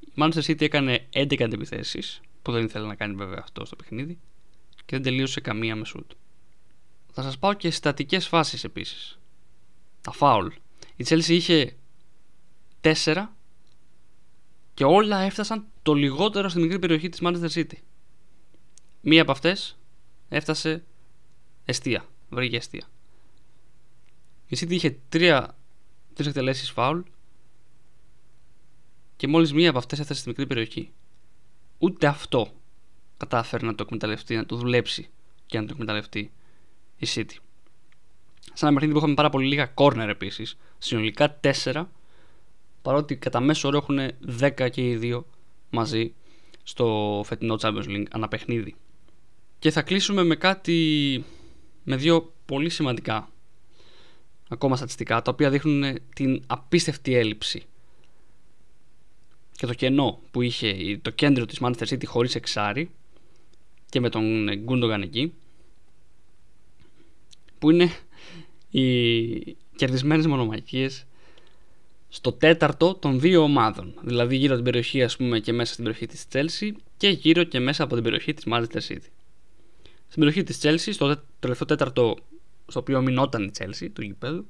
Η 0.00 0.12
Manchester 0.16 0.42
City 0.42 0.60
έκανε 0.60 1.08
11 1.12 1.42
αντιπιθέσει, 1.42 2.02
που 2.42 2.52
δεν 2.52 2.64
ήθελε 2.64 2.86
να 2.86 2.94
κάνει 2.94 3.14
βέβαια 3.14 3.40
αυτό 3.42 3.64
στο 3.64 3.76
παιχνίδι, 3.76 4.18
και 4.84 4.96
δεν 4.96 5.02
τελείωσε 5.02 5.40
καμία 5.40 5.76
με 5.76 5.84
σουτ. 5.84 6.10
Θα 7.12 7.22
σας 7.22 7.38
πάω 7.38 7.54
και 7.54 7.70
στατικές 7.70 8.28
φάσεις 8.28 8.64
επίσης. 8.64 9.18
Τα 10.00 10.12
φάουλ. 10.12 10.46
Η 10.96 11.04
Chelsea 11.08 11.28
είχε 11.28 11.76
4 12.80 13.26
και 14.74 14.84
όλα 14.84 15.18
έφτασαν 15.18 15.66
το 15.82 15.94
λιγότερο 15.94 16.48
στη 16.48 16.60
μικρή 16.60 16.78
περιοχή 16.78 17.08
της 17.08 17.20
Manchester 17.22 17.48
City. 17.48 17.76
μία 19.00 19.22
από 19.22 19.32
αυτές 19.32 19.78
έφτασε 20.28 20.84
εστία. 21.64 22.08
Βρήκε 22.30 22.56
εστία. 22.56 22.86
Η 24.46 24.56
City 24.60 24.70
είχε 24.70 24.98
τρία, 25.08 25.56
τρεις 26.14 26.26
εκτελέσεις 26.26 26.70
φάουλ 26.70 27.00
και 29.16 29.28
μόλις 29.28 29.52
μία 29.52 29.68
από 29.68 29.78
αυτές 29.78 29.98
έφτασε 29.98 30.20
στη 30.20 30.28
μικρή 30.28 30.46
περιοχή. 30.46 30.92
Ούτε 31.82 32.06
αυτό 32.06 32.48
κατάφερε 33.16 33.66
να 33.66 33.74
το 33.74 33.82
εκμεταλλευτεί, 33.82 34.36
να 34.36 34.46
το 34.46 34.56
δουλέψει 34.56 35.08
και 35.46 35.60
να 35.60 35.66
το 35.66 35.70
εκμεταλλευτεί 35.72 36.32
η 36.96 37.06
City. 37.14 37.36
Σε 38.52 38.64
ένα 38.66 38.72
παιχνίδι 38.72 38.92
που 38.92 38.98
είχαμε 38.98 39.14
πάρα 39.14 39.30
πολύ 39.30 39.46
λίγα 39.46 39.74
corner 39.74 40.06
επίσης, 40.08 40.56
συνολικά 40.78 41.40
4, 41.64 41.84
παρότι 42.82 43.16
κατά 43.16 43.40
μέσο 43.40 43.68
όρο 43.68 43.76
έχουν 43.76 43.98
10 44.40 44.70
και 44.70 44.88
οι 44.88 44.96
δύο 44.96 45.26
μαζί 45.70 46.14
στο 46.62 47.22
φετινό 47.24 47.56
Champions 47.60 47.86
League 47.86 48.06
ανά 48.10 48.28
παιχνίδι. 48.28 48.74
Και 49.58 49.70
θα 49.70 49.82
κλείσουμε 49.82 50.22
με 50.24 50.36
κάτι, 50.36 51.24
με 51.82 51.96
δύο 51.96 52.32
πολύ 52.46 52.68
σημαντικά 52.70 53.28
ακόμα 54.48 54.76
στατιστικά, 54.76 55.22
τα 55.22 55.30
οποία 55.30 55.50
δείχνουν 55.50 55.98
την 56.14 56.42
απίστευτη 56.46 57.14
έλλειψη 57.14 57.66
και 59.62 59.68
το 59.68 59.74
κενό 59.74 60.20
που 60.30 60.42
είχε 60.42 60.98
το 61.02 61.10
κέντρο 61.10 61.46
της 61.46 61.58
Manchester 61.62 61.86
City 61.88 62.04
χωρίς 62.06 62.34
εξάρι 62.34 62.90
και 63.88 64.00
με 64.00 64.08
τον 64.08 64.48
Gundogan 64.66 65.00
εκεί 65.02 65.32
που 67.58 67.70
είναι 67.70 67.90
οι 68.70 69.56
κερδισμένες 69.76 70.26
μονομαχίες 70.26 71.06
στο 72.08 72.32
τέταρτο 72.32 72.94
των 72.94 73.20
δύο 73.20 73.42
ομάδων. 73.42 73.94
Δηλαδή 74.02 74.36
γύρω 74.36 74.54
από 74.54 74.62
την 74.62 74.72
περιοχή 74.72 75.02
ας 75.02 75.16
πούμε 75.16 75.40
και 75.40 75.52
μέσα 75.52 75.72
στην 75.72 75.84
περιοχή 75.84 76.06
της 76.06 76.26
Chelsea 76.32 76.70
και 76.96 77.08
γύρω 77.08 77.44
και 77.44 77.60
μέσα 77.60 77.82
από 77.82 77.94
την 77.94 78.02
περιοχή 78.02 78.34
της 78.34 78.44
Manchester 78.46 78.80
City. 78.88 79.10
Στην 80.08 80.24
περιοχή 80.24 80.42
της 80.42 80.60
Chelsea, 80.62 80.92
στο 80.92 81.22
τελευταίο 81.38 81.66
τέταρτο 81.66 82.16
στο 82.66 82.80
οποίο 82.80 83.02
μηνόταν 83.02 83.44
η 83.44 83.50
Chelsea 83.58 83.88
του 83.92 84.02
γηπέδου, 84.02 84.46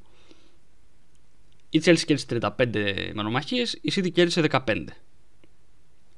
η 1.74 1.82
Chelsea 1.84 2.02
κέρδισε 2.06 2.26
35 2.58 3.12
μονομαχίες, 3.14 3.78
η 3.80 3.92
City 3.94 4.12
κέρδισε 4.12 4.40
15. 4.50 4.86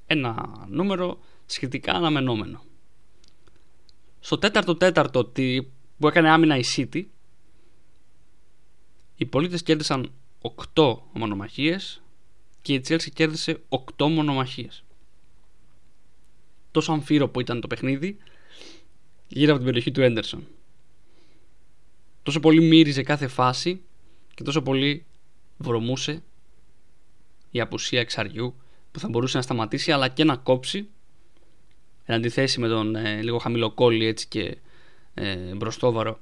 Ένα 0.06 0.64
νούμερο 0.68 1.20
σχετικά 1.46 1.92
αναμενόμενο. 1.92 2.62
Στο 4.20 4.38
τέταρτο 4.38 4.76
τέταρτο 4.76 5.32
που 5.98 6.08
έκανε 6.08 6.30
άμυνα 6.30 6.56
η 6.56 6.62
City, 6.76 7.04
οι 9.16 9.26
πολίτες 9.26 9.62
κέρδισαν 9.62 10.12
8 10.74 10.96
μονομαχίες 11.12 12.02
και 12.62 12.74
η 12.74 12.84
Chelsea 12.88 13.10
κέρδισε 13.12 13.60
8 13.68 14.08
μονομαχίες. 14.08 14.84
Τόσο 16.70 16.92
αμφίρο 16.92 17.28
που 17.28 17.40
ήταν 17.40 17.60
το 17.60 17.66
παιχνίδι 17.66 18.16
γύρω 19.28 19.48
από 19.48 19.56
την 19.56 19.66
περιοχή 19.66 19.90
του 19.90 20.02
Έντερσον. 20.02 20.46
Τόσο 22.22 22.40
πολύ 22.40 22.60
μύριζε 22.60 23.02
κάθε 23.02 23.26
φάση 23.26 23.82
και 24.34 24.42
τόσο 24.42 24.62
πολύ 24.62 25.04
βρωμούσε 25.64 26.22
η 27.50 27.60
απουσία 27.60 28.00
εξαριού 28.00 28.54
που 28.92 29.00
θα 29.00 29.08
μπορούσε 29.08 29.36
να 29.36 29.42
σταματήσει 29.42 29.92
αλλά 29.92 30.08
και 30.08 30.24
να 30.24 30.36
κόψει 30.36 30.88
εν 32.04 32.14
αντιθέσει 32.14 32.60
με 32.60 32.68
τον 32.68 32.96
ε, 32.96 33.22
λίγο 33.22 33.38
χαμηλοκόλλη 33.38 34.06
έτσι 34.06 34.26
και 34.28 34.56
ε, 35.14 35.54
μπροστόβαρο 35.54 36.18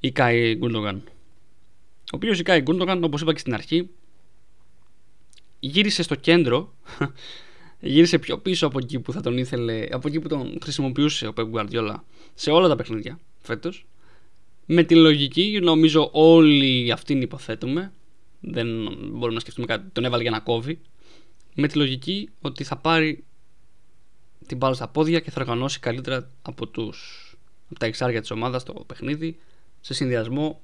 η 0.00 0.12
Κάι 0.12 0.54
Γκούντογαν. 0.54 1.02
Ο 2.00 2.16
οποίος 2.16 2.38
η 2.38 2.42
Κάι 2.42 2.60
Γκούντογαν 2.60 3.04
όπως 3.04 3.20
είπα 3.20 3.32
και 3.32 3.38
στην 3.38 3.54
αρχή 3.54 3.88
γύρισε 5.60 6.02
στο 6.02 6.14
κέντρο 6.14 6.74
γύρισε 7.80 8.18
πιο 8.18 8.38
πίσω 8.38 8.66
από 8.66 8.78
εκεί 8.78 9.00
που 9.00 9.12
θα 9.12 9.20
τον 9.20 9.38
ήθελε 9.38 9.86
από 9.90 10.08
εκεί 10.08 10.20
που 10.20 10.28
τον 10.28 10.58
χρησιμοποιούσε 10.62 11.26
ο 11.26 11.32
Pep 11.36 11.50
Guardiola 11.52 11.94
σε 12.34 12.50
όλα 12.50 12.68
τα 12.68 12.76
παιχνίδια 12.76 13.18
φέτος. 13.38 13.86
Με 14.66 14.82
τη 14.82 14.94
λογική 14.94 15.58
νομίζω 15.62 16.10
όλοι 16.12 16.92
αυτήν 16.92 17.22
υποθέτουμε 17.22 17.92
δεν 18.40 18.66
μπορούμε 18.94 19.34
να 19.34 19.40
σκεφτούμε 19.40 19.66
κάτι 19.66 19.88
τον 19.90 20.04
έβαλε 20.04 20.22
για 20.22 20.30
να 20.30 20.40
κόβει 20.40 20.80
με 21.54 21.68
τη 21.68 21.78
λογική 21.78 22.30
ότι 22.40 22.64
θα 22.64 22.76
πάρει 22.76 23.24
την 24.46 24.56
μπάλα 24.56 24.74
στα 24.74 24.88
πόδια 24.88 25.20
και 25.20 25.30
θα 25.30 25.40
οργανώσει 25.40 25.80
καλύτερα 25.80 26.30
από, 26.42 26.66
τους, 26.66 27.30
από 27.70 27.78
τα 27.78 27.86
εξάρια 27.86 28.20
της 28.20 28.30
ομάδας 28.30 28.62
το 28.62 28.72
παιχνίδι 28.72 29.38
σε 29.80 29.94
συνδυασμό 29.94 30.60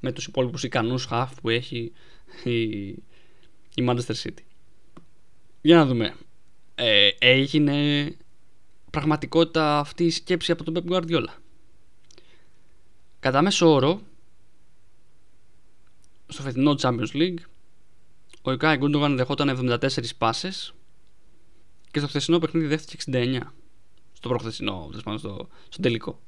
με 0.00 0.12
τους 0.12 0.26
υπόλοιπους 0.26 0.62
ικανούς 0.62 1.08
half 1.10 1.28
που 1.42 1.48
έχει 1.48 1.92
η, 2.44 2.52
η 3.74 3.86
Manchester 3.88 4.14
City. 4.22 4.42
Για 5.60 5.76
να 5.76 5.86
δούμε. 5.86 6.14
Ε, 6.74 7.08
έγινε 7.18 8.08
πραγματικότητα 8.90 9.78
αυτή 9.78 10.04
η 10.04 10.10
σκέψη 10.10 10.52
από 10.52 10.64
τον 10.64 10.74
Pep 10.76 10.92
Guardiola. 10.92 11.34
Κατά 13.20 13.42
μέσο 13.42 13.72
όρο, 13.72 14.00
στο 16.32 16.42
φετινό 16.42 16.74
Champions 16.80 17.12
League, 17.12 17.38
ο 18.42 18.50
Ιωκάη 18.50 18.76
Γκούντογαν 18.76 19.16
δεχόταν 19.16 19.78
74 19.80 19.88
πάσες 20.18 20.74
και 21.90 21.98
στο 21.98 22.08
χθεσινό 22.08 22.38
παιχνίδι 22.38 22.66
δέχτηκε 22.66 23.02
69. 23.12 23.40
Στο 24.12 24.28
προχθεσινό, 24.28 24.90
στο, 24.96 25.48
στο 25.68 25.80
τελικό. 25.80 26.20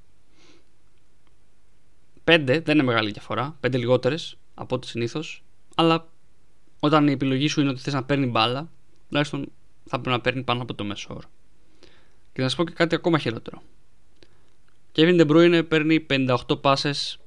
5 2.24 2.44
δεν 2.46 2.62
είναι 2.68 2.82
μεγάλη 2.82 3.10
διαφορά, 3.10 3.58
5 3.66 3.74
λιγότερες 3.74 4.36
από 4.54 4.74
ό,τι 4.74 4.86
συνήθως, 4.86 5.44
αλλά 5.74 6.08
όταν 6.80 7.08
η 7.08 7.12
επιλογή 7.12 7.48
σου 7.48 7.60
είναι 7.60 7.70
ότι 7.70 7.80
θες 7.80 7.92
να 7.92 8.04
παίρνει 8.04 8.26
μπάλα, 8.26 8.70
τουλάχιστον 9.08 9.52
θα 9.84 10.00
πρέπει 10.00 10.16
να 10.16 10.20
παίρνει 10.20 10.42
πάνω 10.42 10.62
από 10.62 10.74
το 10.74 10.84
μέσο 10.84 11.08
όρο. 11.10 11.28
Και 12.32 12.42
να 12.42 12.48
σας 12.48 12.56
πω 12.56 12.64
και 12.64 12.72
κάτι 12.72 12.94
ακόμα 12.94 13.18
χειρότερο. 13.18 13.62
Kevin 14.94 15.20
De 15.20 15.30
Bruyne 15.30 15.62
παίρνει 15.68 16.06
58 16.10 16.60
πάσες 16.60 17.18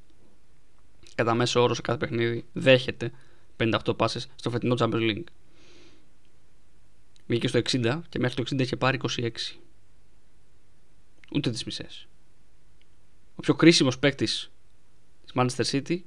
κατά 1.18 1.34
μέσο 1.34 1.62
όρο 1.62 1.74
σε 1.74 1.82
κάθε 1.82 1.98
παιχνίδι. 1.98 2.46
Δέχεται 2.54 3.12
58 3.58 3.98
πάσες 3.98 4.28
στο 4.36 4.50
φετινό 4.50 4.76
Champions 4.80 4.94
League. 4.94 5.24
Βγήκε 7.28 7.48
στο 7.48 7.60
60 7.60 8.02
και 8.10 8.20
μέχρι 8.20 8.44
το 8.44 8.56
60 8.56 8.60
είχε 8.60 8.76
πάρει 8.76 9.00
26. 9.16 9.30
Ούτε 11.34 11.50
τις 11.50 11.64
μισές. 11.64 12.08
Ο 13.36 13.42
πιο 13.42 13.56
κρίσιμος 13.56 14.00
παίκτης 14.00 14.52
της 15.24 15.32
Manchester 15.36 15.64
City 15.72 16.02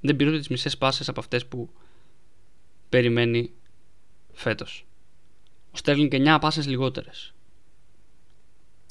δεν 0.00 0.16
πήρε 0.16 0.30
ούτε 0.30 0.38
τις 0.38 0.48
μισές 0.48 0.78
πάσες 0.78 1.08
από 1.08 1.20
αυτές 1.20 1.46
που 1.46 1.70
περιμένει 2.88 3.52
φέτος. 4.32 4.86
Ο 5.66 5.78
Sterling 5.82 6.12
9 6.12 6.38
πάσες 6.40 6.66
λιγότερες. 6.66 7.34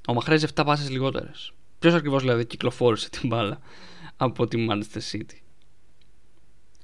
Ο 0.08 0.14
Μαχρέζ 0.14 0.44
7 0.44 0.64
πάσες 0.66 0.90
λιγότερες. 0.90 1.54
Ποιος 1.82 1.94
ακριβώς 1.94 2.22
δηλαδή 2.22 2.46
κυκλοφόρησε 2.46 3.10
την 3.10 3.28
μπάλα 3.28 3.60
από 4.18 4.48
τη 4.48 4.68
Manchester 4.70 5.02
City; 5.12 5.38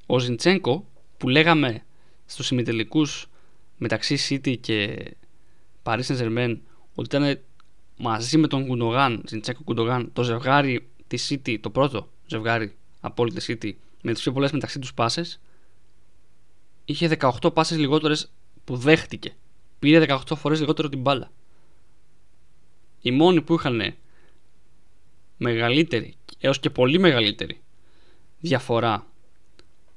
Ο 0.06 0.20
Ζιντσέγκο 0.20 0.88
που 1.18 1.30
λέγαμε 1.30 1.84
στους 2.26 2.52
ημιτελικούς 2.52 3.28
μεταξύ 3.78 4.18
City 4.30 4.60
και 4.60 5.08
Paris 5.84 6.02
Saint 6.02 6.20
Germain 6.20 6.58
ότι 6.96 7.16
ήταν 7.16 7.40
μαζί 7.98 8.38
με 8.38 8.48
τον 8.48 8.68
Κουντογάν, 8.68 9.24
Ζιντσέκο 9.28 9.64
Κουντογάν, 9.64 10.10
το 10.14 10.24
ζευγάρι 10.24 10.90
της 11.08 11.32
City, 11.32 11.58
το 11.62 11.70
πρώτο 11.70 12.12
ζευγάρι 12.26 12.76
από 13.00 13.24
όλη 13.24 13.34
τη 13.34 13.46
City 13.48 13.72
με 14.02 14.14
τις 14.14 14.22
πιο 14.22 14.32
πολλές 14.32 14.52
μεταξύ 14.52 14.80
τους 14.80 14.94
πάσες, 14.94 15.40
είχε 16.86 17.08
18 17.08 17.54
πάσες 17.54 17.78
λιγότερες 17.78 18.32
που 18.64 18.76
δέχτηκε. 18.76 19.36
Πήρε 19.80 20.06
18 20.08 20.36
φορές 20.36 20.60
λιγότερο 20.60 20.90
την 20.90 21.00
μπάλα. 21.00 21.32
Οι 23.02 23.12
μόνοι 23.12 23.42
που 23.42 23.54
είχαν 23.54 23.96
μεγαλύτερη 25.38 26.16
έως 26.40 26.60
και 26.60 26.70
πολύ 26.70 27.00
μεγαλύτερη 27.00 27.62
διαφορά, 28.40 29.08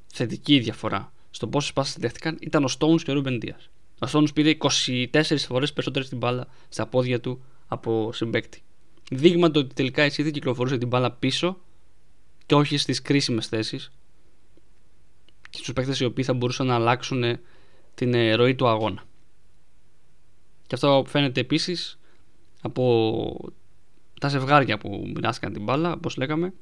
θετική 0.07 0.59
διαφορά 0.59 1.13
στο 1.31 1.49
πόσες 1.49 1.73
πάσει 1.73 1.97
δέχτηκαν 2.01 2.39
ήταν 2.41 2.65
ο 2.65 2.69
Stones 2.79 3.03
και 3.03 3.11
ο 3.11 3.23
Ruben 3.25 3.45
Diaz. 3.45 3.69
Ο 3.99 4.07
Stones 4.13 4.35
πήρε 4.35 4.57
24 5.13 5.23
φορές 5.39 5.73
περισσότερε 5.73 6.05
την 6.05 6.19
μπάλα 6.19 6.47
στα 6.69 6.87
πόδια 6.87 7.21
του 7.21 7.45
από 7.67 8.13
συμπέκτη. 8.13 8.63
Δείγμα 9.11 9.51
το 9.51 9.59
ότι 9.59 9.75
τελικά 9.75 10.05
η 10.05 10.11
City 10.17 10.31
κυκλοφορούσε 10.33 10.79
την 10.79 10.89
μπάλα 10.89 11.13
πίσω 11.13 11.59
και 12.47 12.55
όχι 12.55 12.77
στις 12.77 13.03
κρίσιμες 13.03 13.47
θέσεις 13.47 13.93
και 15.51 15.59
στους 15.59 15.73
παίκτες 15.73 16.01
οι 16.01 16.05
οποίοι 16.05 16.25
θα 16.25 16.33
μπορούσαν 16.35 16.67
να 16.67 16.75
αλλάξουν 16.75 17.39
την 17.95 18.15
ε, 18.15 18.35
ροή 18.35 18.55
του 18.55 18.69
αγώνα. 18.69 19.05
Και 20.67 20.75
αυτό 20.75 21.05
φαίνεται 21.07 21.41
επίσης 21.41 21.99
από 22.61 23.53
τα 24.21 24.29
ζευγάρια 24.29 24.79
που 24.79 25.11
μοιράστηκαν 25.15 25.53
την 25.53 25.63
μπάλα, 25.63 25.93
όπως 25.93 26.17
λέγαμε. 26.17 26.53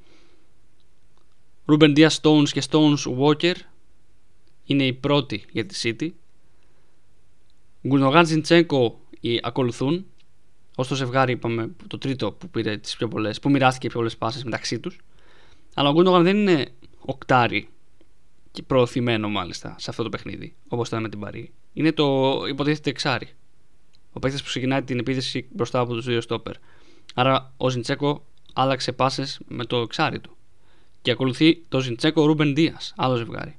Ruben 1.66 1.97
Diaz 1.97 2.09
Stones 2.21 2.49
και 2.49 2.62
Stones 2.71 3.18
Walker 3.18 3.55
είναι 4.64 4.85
οι 4.85 4.92
πρώτοι 4.92 5.44
για 5.53 5.66
τη 5.66 5.81
City. 5.83 6.11
Γκουνογάν 7.88 8.27
Ζιντσέγκο 8.27 9.01
ακολουθούν. 9.42 10.07
Ω 10.77 10.85
το 10.85 10.94
ζευγάρι, 10.94 11.33
είπαμε, 11.33 11.71
το 11.87 11.99
τρίτο 11.99 12.33
που 12.33 12.49
πήρε 12.49 12.77
τις 12.77 12.97
πιο 12.97 13.09
πολλές, 13.09 13.40
που 13.40 13.51
μοιράστηκε 13.51 13.88
πιο 13.88 13.97
πολλές 13.97 14.16
πάσει 14.16 14.44
μεταξύ 14.44 14.81
τους. 14.81 14.99
Αλλά 15.75 15.88
ο 15.88 15.92
Γκούνογαν 15.92 16.23
δεν 16.23 16.37
είναι 16.37 16.68
οκτάρι 16.99 17.68
και 18.51 18.62
προωθημένο 18.62 19.29
μάλιστα 19.29 19.75
σε 19.79 19.90
αυτό 19.90 20.03
το 20.03 20.09
παιχνίδι, 20.09 20.55
όπως 20.68 20.88
ήταν 20.88 21.03
με 21.03 21.09
την 21.09 21.21
Παρή. 21.21 21.53
Είναι 21.73 21.92
το 21.92 22.35
υποτίθεται 22.49 22.90
εξάρι. 22.90 23.29
Ο 24.12 24.18
παίκτης 24.18 24.42
που 24.42 24.49
ξεκινάει 24.49 24.83
την 24.83 24.99
επίθεση 24.99 25.49
μπροστά 25.51 25.79
από 25.79 25.94
τους 25.94 26.05
δύο 26.05 26.21
στόπερ. 26.21 26.55
Άρα 27.14 27.53
ο 27.57 27.68
Ζιντσέκο 27.68 28.25
άλλαξε 28.53 28.92
πάσες 28.92 29.40
με 29.49 29.64
το 29.64 29.77
εξάρι 29.77 30.21
του. 30.21 30.37
Και 31.03 31.11
ακολουθεί 31.11 31.64
το 31.68 31.81
Ζιντσέκο 31.81 32.27
Ρούμπεν 32.27 32.55
Δίας, 32.55 32.92
άλλο 32.97 33.16
ζευγάρι. 33.16 33.59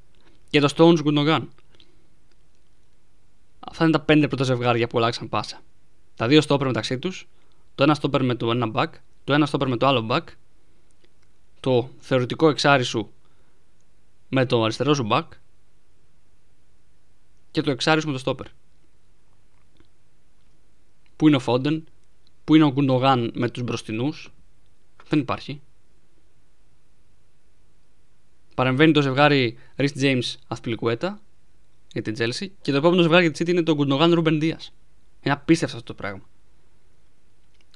Και 0.49 0.59
το 0.59 0.73
Stones 0.75 1.01
Γκουντογκάν. 1.01 1.49
Αυτά 3.59 3.83
είναι 3.83 3.93
τα 3.93 3.99
πέντε 3.99 4.27
πρώτα 4.27 4.43
ζευγάρια 4.43 4.87
που 4.87 4.97
αλλάξαν 4.97 5.29
πάσα. 5.29 5.61
Τα 6.15 6.27
δύο 6.27 6.41
στόπερ 6.41 6.67
μεταξύ 6.67 6.99
τους, 6.99 7.27
το 7.75 7.83
ένα 7.83 7.93
στόπερ 7.93 8.23
με 8.23 8.35
το 8.35 8.51
ένα 8.51 8.71
back, 8.73 8.89
το 9.23 9.33
ένα 9.33 9.45
στόπερ 9.45 9.67
με 9.67 9.77
το 9.77 9.87
άλλο 9.87 10.07
back, 10.09 10.23
το 11.59 11.89
θεωρητικό 11.99 12.49
εξάρι 12.49 12.83
σου 12.83 13.11
με 14.29 14.45
το 14.45 14.63
αριστερό 14.63 14.93
σου 14.93 15.07
back 15.11 15.25
και 17.51 17.61
το 17.61 17.71
εξάρι 17.71 18.01
σου 18.01 18.07
με 18.07 18.13
το 18.13 18.19
στόπερ. 18.19 18.47
Πού 21.15 21.27
είναι 21.27 21.35
ο 21.35 21.39
Φόντεν, 21.39 21.87
πού 22.49 22.55
είναι 22.55 22.63
ο 22.63 22.71
Γκουντογάν 22.71 23.31
με 23.35 23.49
τους 23.49 23.63
μπροστινούς, 23.63 24.33
δεν 25.07 25.19
υπάρχει. 25.19 25.61
Παρεμβαίνει 28.55 28.91
το 28.91 29.01
ζευγάρι 29.01 29.57
Rhys 29.75 30.01
James 30.01 30.35
Ασπιλικουέτα 30.47 31.21
για 31.93 32.01
την 32.01 32.15
Chelsea 32.17 32.47
και 32.61 32.71
το 32.71 32.77
επόμενο 32.77 33.01
ζευγάρι 33.01 33.23
για 33.23 33.31
τη 33.33 33.43
City 33.43 33.49
είναι 33.49 33.63
το 33.63 33.75
Γκουντογάν 33.75 34.13
Ρούμπεν 34.13 34.39
Δία. 34.39 34.59
Είναι 35.21 35.33
απίστευτο 35.33 35.77
αυτό 35.77 35.93
το 35.93 35.93
πράγμα. 35.93 36.29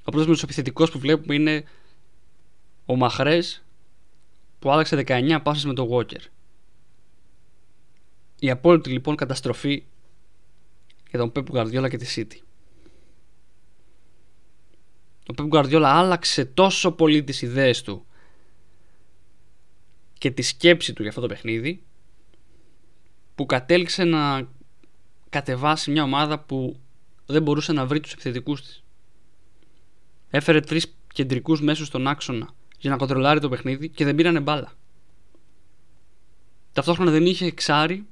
Ο 0.03 0.11
πρώτος 0.11 0.27
με 0.27 0.33
του 0.33 0.39
επιθετικού 0.43 0.85
που 0.85 0.99
βλέπουμε 0.99 1.35
είναι 1.35 1.63
ο 2.85 2.95
Μαχρές 2.95 3.63
που 4.59 4.71
άλλαξε 4.71 5.03
19 5.07 5.39
πάσει 5.43 5.67
με 5.67 5.73
το 5.73 5.89
Walker. 5.91 6.21
Η 8.39 8.49
απόλυτη 8.49 8.89
λοιπόν 8.89 9.15
καταστροφή 9.15 9.83
για 11.09 11.19
τον 11.19 11.31
Pep 11.35 11.43
Guardiola 11.51 11.89
και 11.89 11.97
τη 11.97 12.13
City. 12.15 12.52
Ο 15.29 15.33
Pep 15.37 15.49
Guardiola 15.49 15.83
άλλαξε 15.85 16.45
τόσο 16.45 16.91
πολύ 16.91 17.23
τις 17.23 17.41
ιδέες 17.41 17.81
του 17.81 18.05
και 20.17 20.31
τη 20.31 20.41
σκέψη 20.41 20.93
του 20.93 21.01
για 21.01 21.09
αυτό 21.09 21.21
το 21.21 21.27
παιχνίδι 21.27 21.83
που 23.35 23.45
κατέληξε 23.45 24.03
να 24.03 24.47
κατεβάσει 25.29 25.91
μια 25.91 26.03
ομάδα 26.03 26.39
που 26.39 26.79
δεν 27.25 27.41
μπορούσε 27.41 27.73
να 27.73 27.85
βρει 27.85 27.99
τους 27.99 28.11
επιθετικούς 28.11 28.61
της. 28.61 28.83
Έφερε 30.29 30.59
τρεις 30.59 30.95
κεντρικούς 31.13 31.61
μέσους 31.61 31.87
στον 31.87 32.07
άξονα 32.07 32.49
για 32.77 32.89
να 32.89 32.97
κοντρολάρει 32.97 33.39
το 33.39 33.49
παιχνίδι 33.49 33.89
και 33.89 34.05
δεν 34.05 34.15
πήρανε 34.15 34.39
μπάλα. 34.39 34.73
Ταυτόχρονα 36.73 37.11
δεν 37.11 37.25
είχε 37.25 37.45
εξάρι 37.45 38.05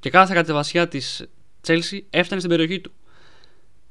και 0.00 0.10
κάθε 0.10 0.34
κατεβασιά 0.34 0.88
της 0.88 1.26
Chelsea 1.66 2.00
έφτανε 2.10 2.40
στην 2.40 2.50
περιοχή 2.50 2.80
του. 2.80 2.92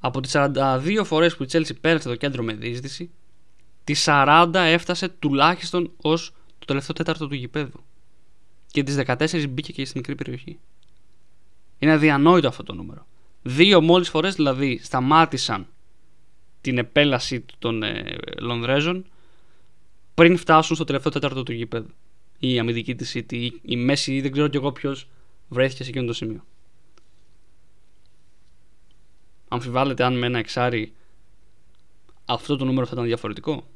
Από 0.03 0.21
τις 0.21 0.31
42 0.35 1.01
φορές 1.03 1.35
που 1.35 1.43
η 1.43 1.47
Chelsea 1.51 1.79
πέρασε 1.81 2.09
το 2.09 2.15
κέντρο 2.15 2.43
με 2.43 2.53
δίσδυση, 2.53 3.11
τις 3.83 4.05
40 4.07 4.51
έφτασε 4.53 5.09
τουλάχιστον 5.09 5.91
ως 6.01 6.33
το 6.59 6.65
τελευταίο 6.65 6.93
τέταρτο 6.93 7.27
του 7.27 7.35
γηπέδου. 7.35 7.83
Και 8.67 8.83
τις 8.83 8.95
14 9.05 9.49
μπήκε 9.49 9.71
και 9.71 9.85
στην 9.85 9.99
μικρή 9.99 10.15
περιοχή. 10.15 10.59
Είναι 11.79 11.91
αδιανόητο 11.91 12.47
αυτό 12.47 12.63
το 12.63 12.73
νούμερο. 12.73 13.05
Δύο 13.41 13.81
μόλις 13.81 14.09
φορές 14.09 14.35
δηλαδή 14.35 14.79
σταμάτησαν 14.83 15.67
την 16.61 16.77
επέλαση 16.77 17.45
των 17.59 17.83
ε, 17.83 18.15
Λονδρέζων 18.39 19.05
πριν 20.13 20.37
φτάσουν 20.37 20.75
στο 20.75 20.85
τελευταίο 20.85 21.11
τέταρτο 21.11 21.43
του 21.43 21.51
γηπέδου. 21.51 21.89
Η 22.39 22.59
αμυντική 22.59 22.95
της 22.95 23.15
City, 23.15 23.33
η, 23.33 23.53
η 23.61 23.75
μέση, 23.75 24.13
ή 24.13 24.21
δεν 24.21 24.31
ξέρω 24.31 24.47
κι 24.47 24.57
εγώ 24.57 24.71
ποιος 24.71 25.07
βρέθηκε 25.47 25.83
σε 25.83 25.89
εκείνο 25.89 26.05
το 26.05 26.13
σημείο. 26.13 26.43
Αμφιβάλλεται 29.53 30.03
αν 30.03 30.17
με 30.17 30.25
ένα 30.25 30.39
εξάρι 30.39 30.93
αυτό 32.25 32.55
το 32.55 32.65
νούμερο 32.65 32.85
θα 32.85 32.91
ήταν 32.93 33.05
διαφορετικό. 33.05 33.67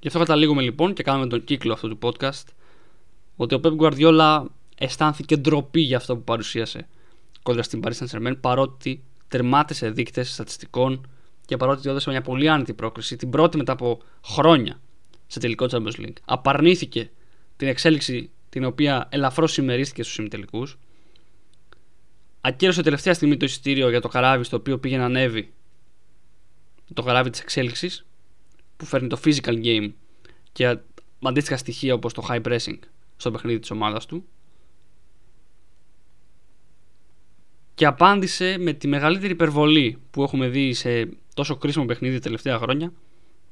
Γι' 0.00 0.06
αυτό 0.06 0.18
καταλήγουμε 0.18 0.62
λοιπόν 0.62 0.92
και 0.92 1.02
κάνουμε 1.02 1.26
τον 1.26 1.44
κύκλο 1.44 1.72
αυτού 1.72 1.88
του 1.88 1.98
podcast 2.02 2.44
ότι 3.36 3.54
ο 3.54 3.60
Pep 3.64 3.76
Guardiola 3.76 4.44
αισθάνθηκε 4.78 5.36
ντροπή 5.36 5.80
για 5.80 5.96
αυτό 5.96 6.16
που 6.16 6.24
παρουσίασε 6.24 6.88
κόντρα 7.42 7.62
στην 7.62 7.80
Paris 7.84 7.92
Saint-Germain 7.92 8.34
παρότι 8.40 9.02
τερμάτισε 9.28 9.90
δείκτες 9.90 10.32
στατιστικών 10.32 11.08
και 11.46 11.56
παρότι 11.56 11.88
έδωσε 11.88 12.10
μια 12.10 12.22
πολύ 12.22 12.48
άνετη 12.48 12.74
πρόκληση, 12.74 13.16
την 13.16 13.30
πρώτη 13.30 13.56
μετά 13.56 13.72
από 13.72 14.00
χρόνια 14.24 14.80
σε 15.26 15.38
τελικό 15.38 15.66
Champions 15.70 16.00
League, 16.00 16.16
απαρνήθηκε 16.24 17.10
την 17.56 17.68
εξέλιξη 17.68 18.30
την 18.48 18.64
οποία 18.64 19.08
ελαφρώς 19.10 19.56
ημερίστηκε 19.56 20.02
στους 20.02 20.18
ημιτελικούς. 20.18 20.78
Ακύρωσε 22.40 22.82
τελευταία 22.82 23.14
στιγμή 23.14 23.36
το 23.36 23.44
εισιτήριο 23.44 23.88
για 23.90 24.00
το 24.00 24.08
καράβι 24.08 24.44
στο 24.44 24.56
οποίο 24.56 24.78
πήγε 24.78 24.96
να 24.96 25.04
ανέβει 25.04 25.52
το 26.94 27.02
καράβι 27.02 27.30
της 27.30 27.40
εξέλιξης 27.40 28.06
που 28.76 28.84
φέρνει 28.84 29.08
το 29.08 29.20
physical 29.24 29.64
game 29.64 29.92
και 30.52 30.78
αντίστοιχα 31.22 31.56
στοιχεία 31.56 31.94
όπως 31.94 32.12
το 32.12 32.26
high 32.28 32.42
pressing 32.42 32.78
στο 33.16 33.30
παιχνίδι 33.30 33.58
της 33.58 33.70
ομάδας 33.70 34.06
του 34.06 34.24
και 37.74 37.86
απάντησε 37.86 38.56
με 38.58 38.72
τη 38.72 38.88
μεγαλύτερη 38.88 39.32
υπερβολή 39.32 39.98
που 40.10 40.22
έχουμε 40.22 40.48
δει 40.48 40.72
σε 40.72 41.08
τόσο 41.34 41.56
κρίσιμο 41.56 41.84
παιχνίδι 41.84 42.14
τα 42.14 42.20
τελευταία 42.20 42.58
χρόνια 42.58 42.92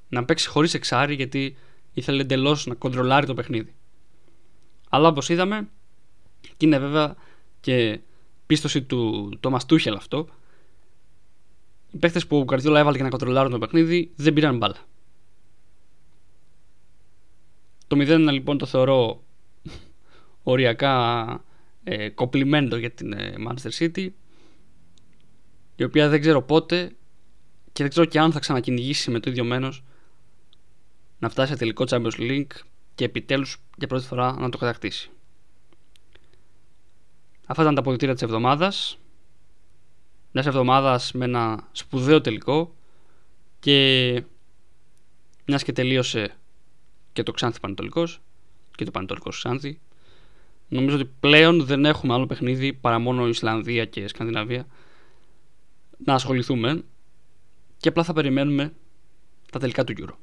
να 0.09 0.25
παίξει 0.25 0.49
χωρίς 0.49 0.75
εξάρι 0.75 1.15
γιατί 1.15 1.57
ήθελε 1.93 2.23
εντελώς 2.23 2.67
να 2.67 2.75
κοντρολάρει 2.75 3.27
το 3.27 3.35
παιχνίδι. 3.35 3.75
Αλλά 4.89 5.09
όπως 5.09 5.29
είδαμε 5.29 5.69
και 6.41 6.67
είναι 6.67 6.79
βέβαια 6.79 7.17
και 7.61 8.01
πίστοση 8.49 8.83
του 8.83 9.33
Τόμας 9.41 9.67
Τούχελ 9.67 9.95
αυτό 9.95 10.29
οι 11.91 11.97
παίχτες 11.97 12.27
που 12.27 12.39
ο 12.39 12.45
Γκαρδιόλα 12.45 12.79
έβαλε 12.79 12.97
για 12.97 13.05
να 13.05 13.11
κοντρολάρουν 13.11 13.51
το 13.51 13.59
παιχνίδι 13.59 14.13
δεν 14.17 14.33
πήραν 14.33 14.57
μπάλα. 14.57 14.77
Το 17.87 17.97
0 18.01 18.29
λοιπόν 18.33 18.59
το 18.59 18.67
θεωρώ 18.67 19.23
οριακά 20.43 21.45
ε, 21.85 22.09
κοπλιμέντο 22.09 22.77
για 22.77 22.91
την 22.91 23.13
ε, 23.13 23.35
Manchester 23.49 23.71
City 23.79 24.09
η 25.77 25.85
οποία 25.85 26.09
δεν 26.09 26.21
ξέρω 26.21 26.43
πότε 26.43 26.93
και 27.73 27.83
δεν 27.83 27.89
ξέρω 27.89 28.07
και 28.07 28.19
αν 28.19 28.33
θα 28.33 28.39
ξανακυνηγήσει 28.39 29.11
με 29.11 29.21
το 29.21 29.31
ίδιο 29.31 29.45
μένος 29.45 29.85
να 31.19 31.29
φτάσει 31.29 31.53
σε 31.53 31.59
τελικό 31.59 31.85
Champions 31.89 32.19
League 32.19 32.53
και 32.95 33.05
επιτέλους 33.05 33.57
για 33.77 33.87
πρώτη 33.87 34.07
φορά 34.07 34.37
να 34.39 34.49
το 34.49 34.59
κατακτήσει. 34.59 35.11
Αυτά 37.51 37.63
ήταν 37.63 37.75
τα 37.75 37.81
αποδεκτήρια 37.81 38.15
της 38.15 38.23
εβδομάδας. 38.23 38.99
Μιας 40.33 40.47
εβδομάδας 40.47 41.13
με 41.13 41.25
ένα 41.25 41.69
σπουδαίο 41.73 42.21
τελικό 42.21 42.75
και 43.61 44.23
μιας 45.45 45.63
και 45.63 45.73
τελείωσε 45.73 46.37
και 47.13 47.23
το 47.23 47.33
Ξάνθη 47.33 47.61
Πανετολικός 47.61 48.21
και 48.77 48.85
το 48.85 48.91
Πανετολικός 48.91 49.37
Ξάνθη 49.37 49.81
νομίζω 50.69 50.97
ότι 50.97 51.11
πλέον 51.21 51.65
δεν 51.65 51.85
έχουμε 51.85 52.15
άλλο 52.15 52.27
παιχνίδι 52.27 52.73
παρά 52.73 52.99
μόνο 52.99 53.29
Ισλανδία 53.29 53.85
και 53.85 54.09
Σκανδιναβία 54.09 54.67
να 56.05 56.15
ασχοληθούμε 56.15 56.85
και 57.77 57.89
απλά 57.89 58.05
θα 58.05 58.13
περιμένουμε 58.13 58.73
τα 59.53 59.59
τελικά 59.59 59.85
του 59.85 59.95
Euro. 59.99 60.15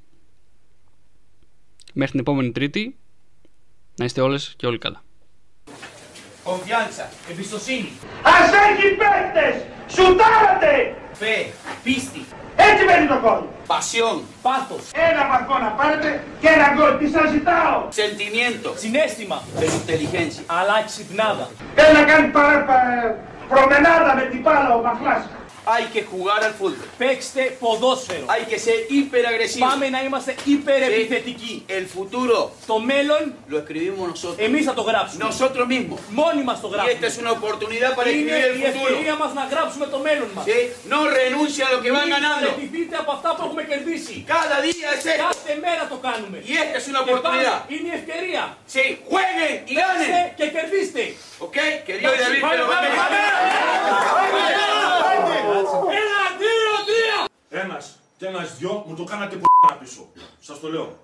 Μέχρι 1.94 2.12
την 2.12 2.20
επόμενη 2.20 2.52
Τρίτη 2.52 2.98
να 3.96 4.06
είστε 4.06 4.22
όλες 4.22 4.54
και 4.58 4.68
όλοι 4.68 4.78
καλά. 4.78 5.05
Confianza, 6.50 7.06
Εμπιστοσύνη. 7.32 7.92
Ας 8.24 8.50
έχει 8.68 8.88
παίκτες! 9.02 9.56
Σουτάρατε! 9.94 10.96
fe, 11.22 11.36
Πίστη. 11.84 12.26
Έτσι 12.56 12.84
μένει 12.86 13.08
το 13.08 13.18
κόλ. 13.26 13.40
pasión, 13.74 14.18
Πάθος. 14.42 14.84
Ένα 15.10 15.22
βαθμό 15.32 15.56
να 15.66 15.70
πάρετε 15.80 16.24
και 16.42 16.48
ένα 16.48 16.68
γκολ. 16.76 16.92
Τι 17.00 17.08
σας 17.16 17.28
ζητάω; 17.36 17.78
sentimiento, 18.02 18.70
Συνέστημα. 18.84 19.38
pero 19.60 19.72
inteligencia. 19.84 20.44
Αλλά 20.60 20.76
ξυπνάδα. 20.90 21.46
Θέλει 21.76 21.94
να 22.00 22.04
κάνει 22.12 22.28
παρά, 22.28 22.58
πα- 22.70 23.16
προμενάδα 23.52 24.12
με 24.20 24.22
την 24.32 24.40
μπάλα 24.44 24.70
ο 24.78 24.82
Μαχλάς. 24.88 25.22
Hay 25.75 25.85
que 25.95 26.03
jugar 26.13 26.41
al 26.49 26.55
fútbol. 26.61 26.89
Παίξτε 26.99 27.43
ποδόσφαιρο. 27.61 28.25
Hay 28.35 28.43
que 28.53 28.59
ser 28.67 28.79
hiperagresivo. 28.93 29.67
Πάμε 29.69 29.89
να 29.89 30.01
είμαστε 30.03 30.35
υπερεπιθετικοί. 30.45 31.65
El 31.69 31.85
futuro 31.97 32.39
Το 32.67 32.79
μέλλον 32.79 33.23
lo 33.53 33.57
escribimos 33.63 34.07
nosotros. 34.15 34.39
εμείς 34.47 34.65
θα 34.65 34.75
το 34.75 34.83
γράψουμε. 34.83 35.25
Nosotros 35.25 35.67
mismos. 35.75 35.99
Μόνοι 36.11 36.43
μας 36.43 36.61
το 36.61 36.69
Y 36.69 36.73
esta 36.73 36.77
γράψουμε. 36.77 37.07
es 37.11 37.15
una 37.25 37.33
oportunidad 37.39 37.91
para 37.99 38.09
Είναι 38.11 38.31
escribir 38.31 38.45
el 38.51 38.57
η 38.57 38.63
futuro. 38.67 38.89
ευκαιρία 38.89 39.15
μας 39.23 39.33
να 39.39 39.45
γράψουμε 39.53 39.87
το 39.95 39.99
μέλλον 40.07 40.29
μας. 40.35 40.45
¿Sí? 40.49 40.59
No 40.93 41.01
renuncia 41.21 41.63
a 41.69 41.71
lo 41.75 41.79
que 41.85 41.91
van 41.97 42.07
Μην 42.07 42.15
ganando. 42.17 42.49
παραιτηθείτε 42.51 42.95
από 43.03 43.11
αυτά 43.17 43.29
που 43.35 43.41
έχουμε 43.47 43.63
κερδίσει. 43.71 44.17
Cada 44.37 44.57
día 44.67 44.89
es 44.97 45.03
esto. 45.13 45.23
Κάθε 45.27 45.53
μέρα 45.65 45.83
το 45.93 45.97
κάνουμε. 46.07 46.37
Y 46.51 46.53
esta 46.63 46.77
es 46.81 46.85
una 46.93 47.01
Και 47.07 47.11
πάλι 47.11 47.19
oportunidad. 47.19 47.59
είναι 47.75 47.89
η 47.93 47.95
ευκαιρία. 48.01 48.43
Sí, 48.75 48.85
jueguen 49.11 49.55
y 49.71 49.75
Παίξτε 49.79 50.07
ganen. 50.13 50.35
και 50.39 50.47
κερδίστε. 50.55 51.03
¿Ok? 51.47 51.57
Que 51.87 51.93
Dios 52.01 52.13
y 52.17 52.19
David 52.25 52.43
te 52.53 52.57
lo 52.61 52.67
Πάμε, 52.71 52.89
bendiga. 52.89 53.09
Πάμε, 55.64 55.92
Ένα, 56.02 56.20
δύο, 56.38 56.72
τρία. 56.86 57.28
Ένας 57.64 58.00
και 58.18 58.26
ένας 58.26 58.58
δυο 58.58 58.84
μου 58.88 58.96
το 58.96 59.04
κάνατε 59.04 59.36
π***, 59.36 59.46
πίσω. 59.80 60.08
Σας 60.40 60.60
το 60.60 60.68
λέω. 60.70 60.98